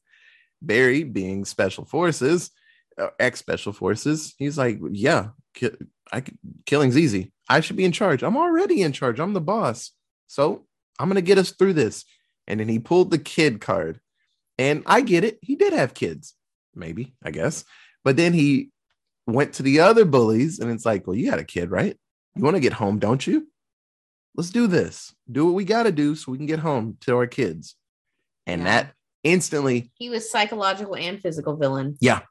[0.62, 2.51] Barry, being special forces,
[2.97, 5.72] uh, ex special forces, he's like, yeah, ki-
[6.12, 6.24] I
[6.66, 7.32] killing's easy.
[7.49, 8.24] I should be in charge.
[8.24, 9.20] I'm already in charge.
[9.20, 9.91] I'm the boss.
[10.28, 10.66] So
[10.99, 12.05] I'm going to get us through this.
[12.47, 13.99] And then he pulled the kid card.
[14.58, 15.38] And I get it.
[15.41, 16.34] He did have kids
[16.78, 17.66] maybe, I guess.
[18.03, 18.70] But then he
[19.28, 21.95] went to the other bullies and it's like, well, you got a kid, right?
[22.36, 23.47] You want to get home, don't you?
[24.36, 25.13] Let's do this.
[25.32, 27.75] Do what we got to do so we can get home to our kids.
[28.45, 28.65] And Yeah.
[28.65, 31.97] that instantly, He was psychological and physical villain.
[31.99, 32.21] Yeah.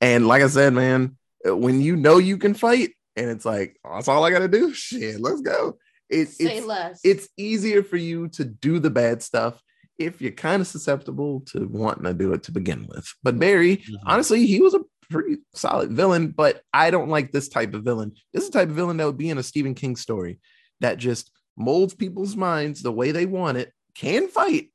[0.00, 3.78] And like I said, man, uh, when you know you can fight and it's like,
[3.84, 4.72] oh, that's all I got to do.
[4.74, 5.78] Shit, let's go.
[6.10, 7.00] It, Say it's, less.
[7.02, 9.60] it's easier for you to do the bad stuff
[9.98, 13.08] if you're kind of susceptible to wanting to do it to begin with.
[13.22, 17.74] But Barry, honestly, he was a pretty solid villain, but I don't like this type
[17.74, 18.12] of villain.
[18.32, 20.40] This is the type of villain that would be in a Stephen King story
[20.80, 24.70] that just molds people's minds the way they want it, can fight,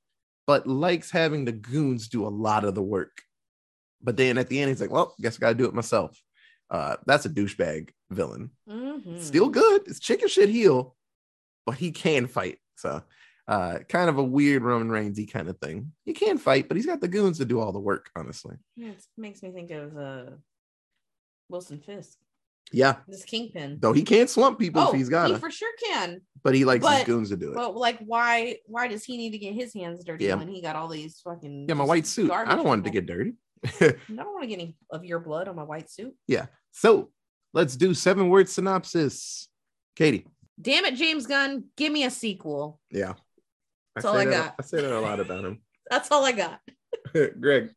[0.48, 3.22] but likes having the goons do a lot of the work.
[4.02, 6.18] But then at the end, he's like, well, guess I got to do it myself.
[6.72, 8.52] Uh, that's a douchebag villain.
[8.70, 9.22] Mhm.
[9.22, 9.82] Still good.
[9.88, 10.96] It's chicken shit heel,
[11.66, 12.60] but he can fight.
[12.78, 13.04] So,
[13.50, 15.92] uh, kind of a weird Roman Reigns kind of thing.
[16.06, 18.56] He can fight, but he's got the goons to do all the work, honestly.
[18.76, 20.26] Yeah, it makes me think of uh,
[21.50, 22.20] Wilson Fisk,
[22.72, 23.80] Yeah, this kingpin.
[23.82, 26.22] though he can't slump people oh, if he's got he for sure can.
[26.44, 27.56] but he likes his goons to do it.
[27.56, 28.58] But like, why?
[28.68, 30.36] Why does he need to get his hands dirty Yeah.
[30.36, 31.66] when he got all these fucking?
[31.68, 32.30] yeah, my white suit.
[32.30, 33.34] I don't want it to get dirty.
[33.66, 36.14] I don't want to get any of your blood on my white suit.
[36.28, 36.46] Yeah.
[36.72, 37.10] So
[37.54, 39.50] let's do seven word synopsis.
[39.96, 40.28] Katie.
[40.62, 42.80] Damn it, James Gunn, give me a sequel.
[42.92, 43.14] Yeah.
[43.96, 44.56] That's all I say that- got.
[44.60, 45.62] I say that a lot about him.
[45.90, 46.60] That's all I got.
[47.40, 47.72] Greg.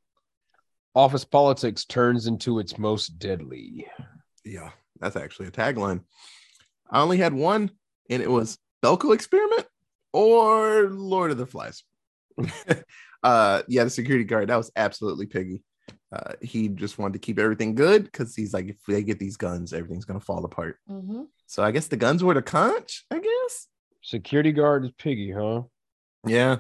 [0.94, 3.86] Office politics turns into its most deadly.
[4.44, 6.02] Yeah, that's actually a tagline.
[6.90, 7.70] I only had one,
[8.10, 9.66] and it was Belko experiment
[10.12, 11.82] or Lord of the Flies.
[13.22, 15.62] uh, yeah, the security guard that was absolutely piggy.
[16.12, 19.38] Uh, he just wanted to keep everything good because he's like, if they get these
[19.38, 20.76] guns, everything's gonna fall apart.
[20.90, 21.22] Mm-hmm.
[21.46, 23.06] So I guess the guns were the conch.
[23.10, 23.66] I guess.
[24.02, 25.62] Security guard is piggy, huh?
[26.26, 26.58] Yeah,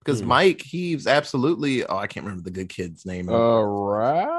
[0.00, 0.28] because Hmm.
[0.28, 1.84] Mike he's absolutely.
[1.84, 3.28] Oh, I can't remember the good kid's name.
[3.28, 4.32] Uh, Ralph.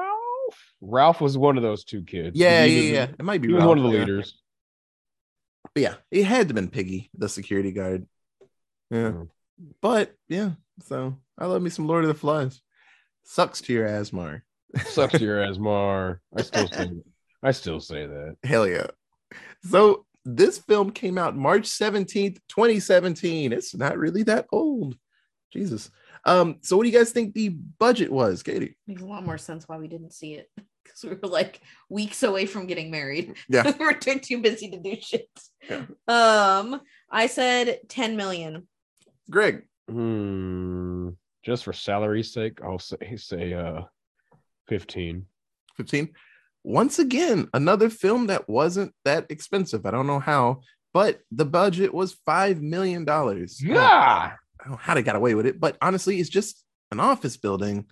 [0.82, 2.38] Ralph was one of those two kids.
[2.38, 3.04] yeah, yeah, yeah.
[3.18, 3.99] It might be was one of the yeah.
[3.99, 4.39] leaders.
[5.74, 8.06] But yeah, it had to have been Piggy, the security guard.
[8.91, 9.12] Yeah.
[9.12, 9.30] Mm.
[9.82, 10.51] But yeah,
[10.84, 12.62] so I love me some Lord of the Flies.
[13.24, 14.41] Sucks to your Asmar.
[14.86, 16.20] Sucks to your Asmar.
[16.36, 16.89] I still say
[17.41, 18.36] I still say that.
[18.43, 18.88] Hell yeah.
[19.70, 23.51] So this film came out March 17th, 2017.
[23.51, 24.95] It's not really that old.
[25.51, 25.91] Jesus.
[26.26, 28.78] Um, so what do you guys think the budget was, Katie?
[28.88, 30.49] Makes a lot more sense why we didn't see it
[30.84, 33.36] because we were like weeks away from getting married.
[33.49, 33.71] Yeah.
[33.80, 35.30] we were too, too busy to do shit.
[35.69, 35.86] Yeah.
[36.07, 38.67] Um, I said 10 million.
[39.30, 39.63] Greg.
[39.89, 41.09] Hmm.
[41.43, 43.82] Just for salary's sake, I'll say say uh
[44.69, 45.26] 15.
[45.76, 46.09] 15.
[46.64, 49.86] Once again, another film that wasn't that expensive.
[49.86, 50.61] I don't know how,
[50.93, 53.61] but the budget was five million dollars.
[53.64, 54.32] Oh, yeah.
[54.59, 57.36] I don't know how they got away with it, but honestly, it's just an office
[57.36, 57.86] building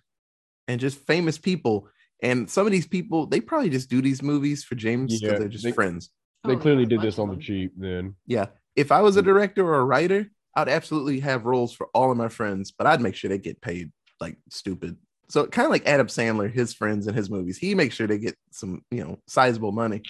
[0.68, 1.90] and just famous people.
[2.24, 5.40] And some of these people, they probably just do these movies for James because Yeah,
[5.40, 6.10] they're just they- friends.
[6.44, 8.16] They Oh, clearly did this on the cheap then.
[8.26, 8.48] Yeah.
[8.76, 12.18] If I was a director or a writer, I'd absolutely have roles for all of
[12.18, 14.98] my friends, but I'd make sure they get paid like stupid.
[15.32, 18.18] So kind of like Adam Sandler, his friends and his movies, he makes sure they
[18.18, 20.02] get some, you know, sizable money.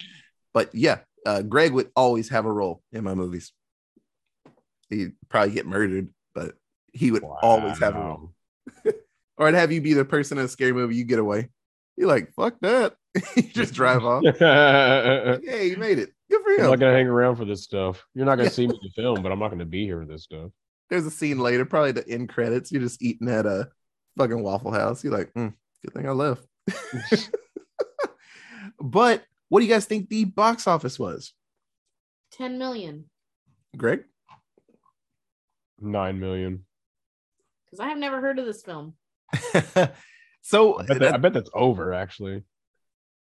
[0.52, 3.52] But yeah, uh, Greg would always have a role in my movies.
[4.90, 6.56] He'd probably get murdered, but
[6.92, 8.32] he would always have a role.
[9.38, 11.48] Or I'd have you be the person in a scary movie, you get away.
[11.96, 12.94] You're like, fuck that.
[13.34, 14.22] you just drive off.
[14.38, 16.10] Hey, you made it.
[16.30, 16.58] Good for you.
[16.58, 18.04] I'm not gonna hang around for this stuff.
[18.14, 20.06] You're not gonna see me in the film, but I'm not gonna be here for
[20.06, 20.50] this stuff.
[20.90, 22.70] There's a scene later, probably the end credits.
[22.70, 23.70] You're just eating at a
[24.16, 25.02] fucking Waffle House.
[25.04, 25.54] You're like, "Mm,
[25.84, 26.46] good thing I left.
[28.80, 31.32] but what do you guys think the box office was?
[32.32, 33.04] 10 million.
[33.76, 34.04] Greg?
[35.80, 36.64] Nine million.
[37.66, 38.94] Because I have never heard of this film.
[40.42, 42.42] so I bet, that, that- I bet that's over actually.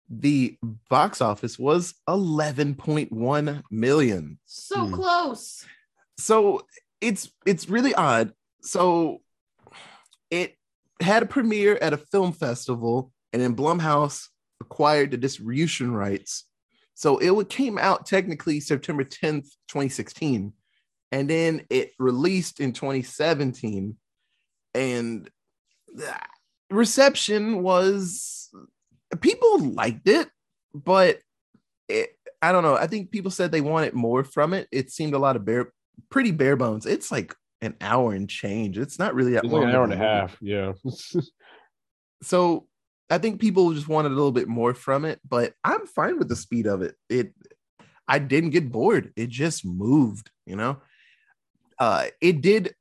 [0.09, 0.57] the
[0.89, 4.39] box office was 11.1 million.
[4.45, 4.93] So Hmm.
[4.93, 5.65] close.
[6.17, 6.65] So
[7.01, 8.34] it's it's really odd.
[8.61, 9.21] So
[10.30, 10.57] it
[11.04, 14.28] had a premiere at a film festival, and then Blumhouse
[14.62, 16.45] acquired the distribution rights.
[16.95, 20.54] So it came out technically September 10th, 2016,
[21.12, 23.95] and then it released in 2017.
[24.76, 25.30] And
[25.93, 26.16] the
[26.70, 28.49] reception was
[29.22, 30.30] people liked it,
[30.74, 31.20] but
[31.88, 32.76] it, I don't know.
[32.76, 34.68] I think people said they wanted more from it.
[34.72, 35.72] It seemed a lot of bare,
[36.10, 36.86] pretty bare bones.
[36.86, 38.78] It's like an hour and change.
[38.78, 40.38] It's not really that It's like long an hour and a half.
[40.41, 40.74] Yeah.
[42.26, 42.68] So
[43.09, 46.30] I think people just wanted a little bit more from it, but I'm fine with
[46.30, 46.95] the speed of it.
[47.09, 47.34] It
[48.07, 49.11] I didn't get bored.
[49.18, 50.78] It just moved, you know.
[51.78, 52.76] Uh it did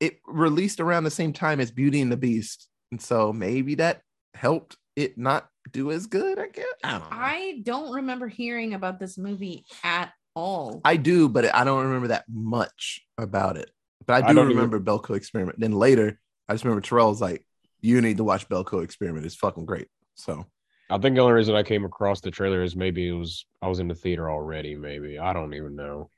[0.00, 2.68] it released around the same time as Beauty and the Beast.
[2.90, 4.02] And so maybe that
[4.34, 6.64] helped it not do as good, I guess.
[6.82, 7.06] I don't know.
[7.12, 10.80] I don't remember hearing about this movie at all.
[10.84, 13.70] I do, but I don't remember that much about it.
[14.06, 15.58] But I I do even- remember Belko Experiment.
[15.60, 17.46] Then later, I just remember Terrell Terrell's like,
[17.80, 19.26] "You need to watch Belko Experiment.
[19.26, 20.46] It's fucking great." So
[20.90, 23.68] I think the only reason I came across the trailer is maybe it was I
[23.68, 24.76] was in the theater already.
[24.76, 26.10] Maybe I don't even know.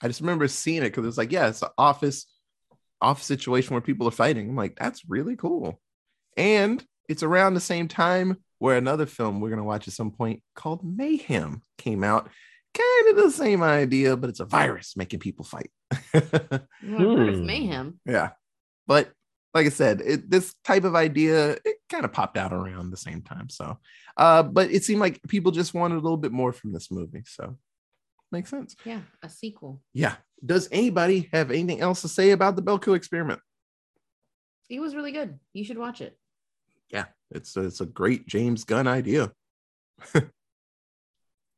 [0.00, 2.26] I just remember seeing it because it was like, yeah, it's an office
[3.00, 4.50] office situation where people are fighting.
[4.50, 5.80] I'm like, that's really cool.
[6.36, 10.42] And it's around the same time where another film we're gonna watch at some point
[10.54, 12.28] called Mayhem came out.
[12.78, 15.70] Kind of the same idea, but it's a virus making people fight.
[16.14, 17.46] You know, I've heard of Hmm.
[17.46, 18.00] mayhem.
[18.06, 18.30] yeah.
[18.86, 19.12] But
[19.54, 22.96] like I said, it, this type of idea, it kind of popped out around the
[22.96, 23.48] same time.
[23.48, 23.78] So,
[24.16, 27.22] uh, but it seemed like people just wanted a little bit more from this movie.
[27.26, 27.58] So,
[28.30, 28.76] makes sense.
[28.84, 29.82] Yeah, a sequel.
[29.92, 30.14] Yeah.
[30.44, 33.40] Does anybody have anything else to say about the Belko experiment?
[34.70, 35.40] It was really good.
[35.52, 36.16] You should watch it.
[36.90, 39.32] Yeah, it's a, it's a great James Gunn idea.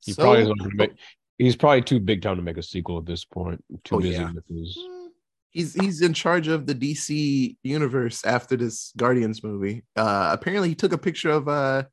[0.05, 0.93] He So- probably isn't gonna make.
[1.39, 3.65] He's probably too big time to make a sequel at this point.
[3.85, 4.31] Too Oh, busy yeah.
[4.33, 4.77] with his.
[4.79, 5.09] Mm,
[5.51, 9.83] he's he's in charge of the DC universe after this Guardians movie.
[9.97, 11.85] Uh apparently he took a picture of uh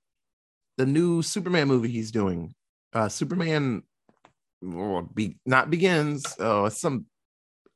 [0.77, 2.53] the new Superman movie he's doing.
[2.93, 3.83] Uh Superman
[4.65, 6.25] oh, be, not begins.
[6.39, 7.05] Oh, some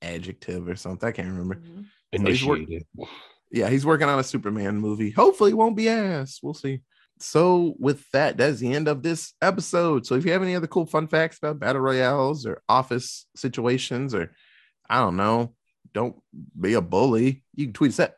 [0.01, 1.07] adjective or something.
[1.07, 1.55] I can't remember.
[1.55, 1.85] mhm.
[2.17, 3.07] So he's work-
[3.51, 5.11] Yeah, he's working on a Superman movie.
[5.11, 6.39] Hopefully, it won't be ass.
[6.43, 6.81] We'll see.
[7.21, 10.05] So, with that, that's the end of this episode.
[10.05, 14.13] So, if you have any other cool fun facts about battle royales or office situations,
[14.15, 14.31] or
[14.89, 15.53] I don't know,
[15.93, 16.15] don't
[16.59, 18.15] be a bully, you can tweet us at.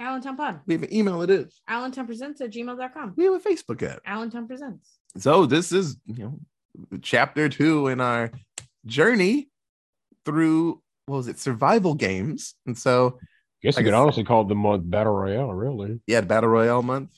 [0.00, 0.60] Allentown Pod.
[0.66, 1.20] We have an email.
[1.22, 1.60] It is.
[1.68, 3.12] Allentown Presents at gmail.com.
[3.16, 4.00] We have a Facebook at.
[4.06, 4.98] Allentown Presents.
[5.18, 6.38] So, this is you know
[7.02, 8.30] chapter two in our
[8.86, 9.48] journey
[10.24, 13.26] through what was it survival games, and so I
[13.62, 15.52] Guess I you could guess- honestly call it the month battle royale.
[15.52, 16.00] Really.
[16.06, 17.10] yeah, battle royale month.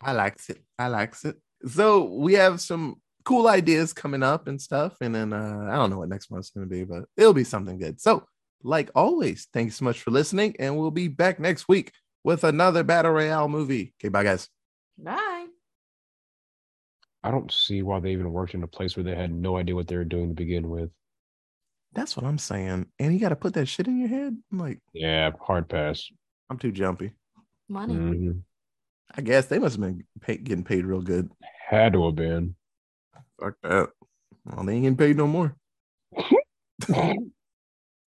[0.00, 0.62] I likes it.
[0.78, 1.36] I likes it.
[1.66, 5.90] So we have some cool ideas coming up and stuff, and then uh, I don't
[5.90, 8.00] know what next month's going to be, but it'll be something good.
[8.00, 8.24] So,
[8.62, 11.92] like always, thanks so much for listening, and we'll be back next week
[12.24, 13.94] with another battle royale movie.
[14.00, 14.48] Okay, bye guys.
[14.96, 15.46] Bye.
[17.22, 19.74] I don't see why they even worked in a place where they had no idea
[19.74, 20.90] what they were doing to begin with.
[21.92, 22.86] That's what I'm saying.
[22.98, 24.36] And you got to put that shit in your head.
[24.52, 26.06] I'm like, Yeah, hard pass.
[26.48, 27.12] I'm too jumpy.
[27.68, 27.94] Money.
[27.94, 28.42] Mhm.
[29.16, 31.30] I guess they must have been pay- getting paid real good.
[31.68, 32.54] Had to have been.
[33.40, 33.90] Fuck that.
[34.44, 35.56] Well, they ain't getting paid no more.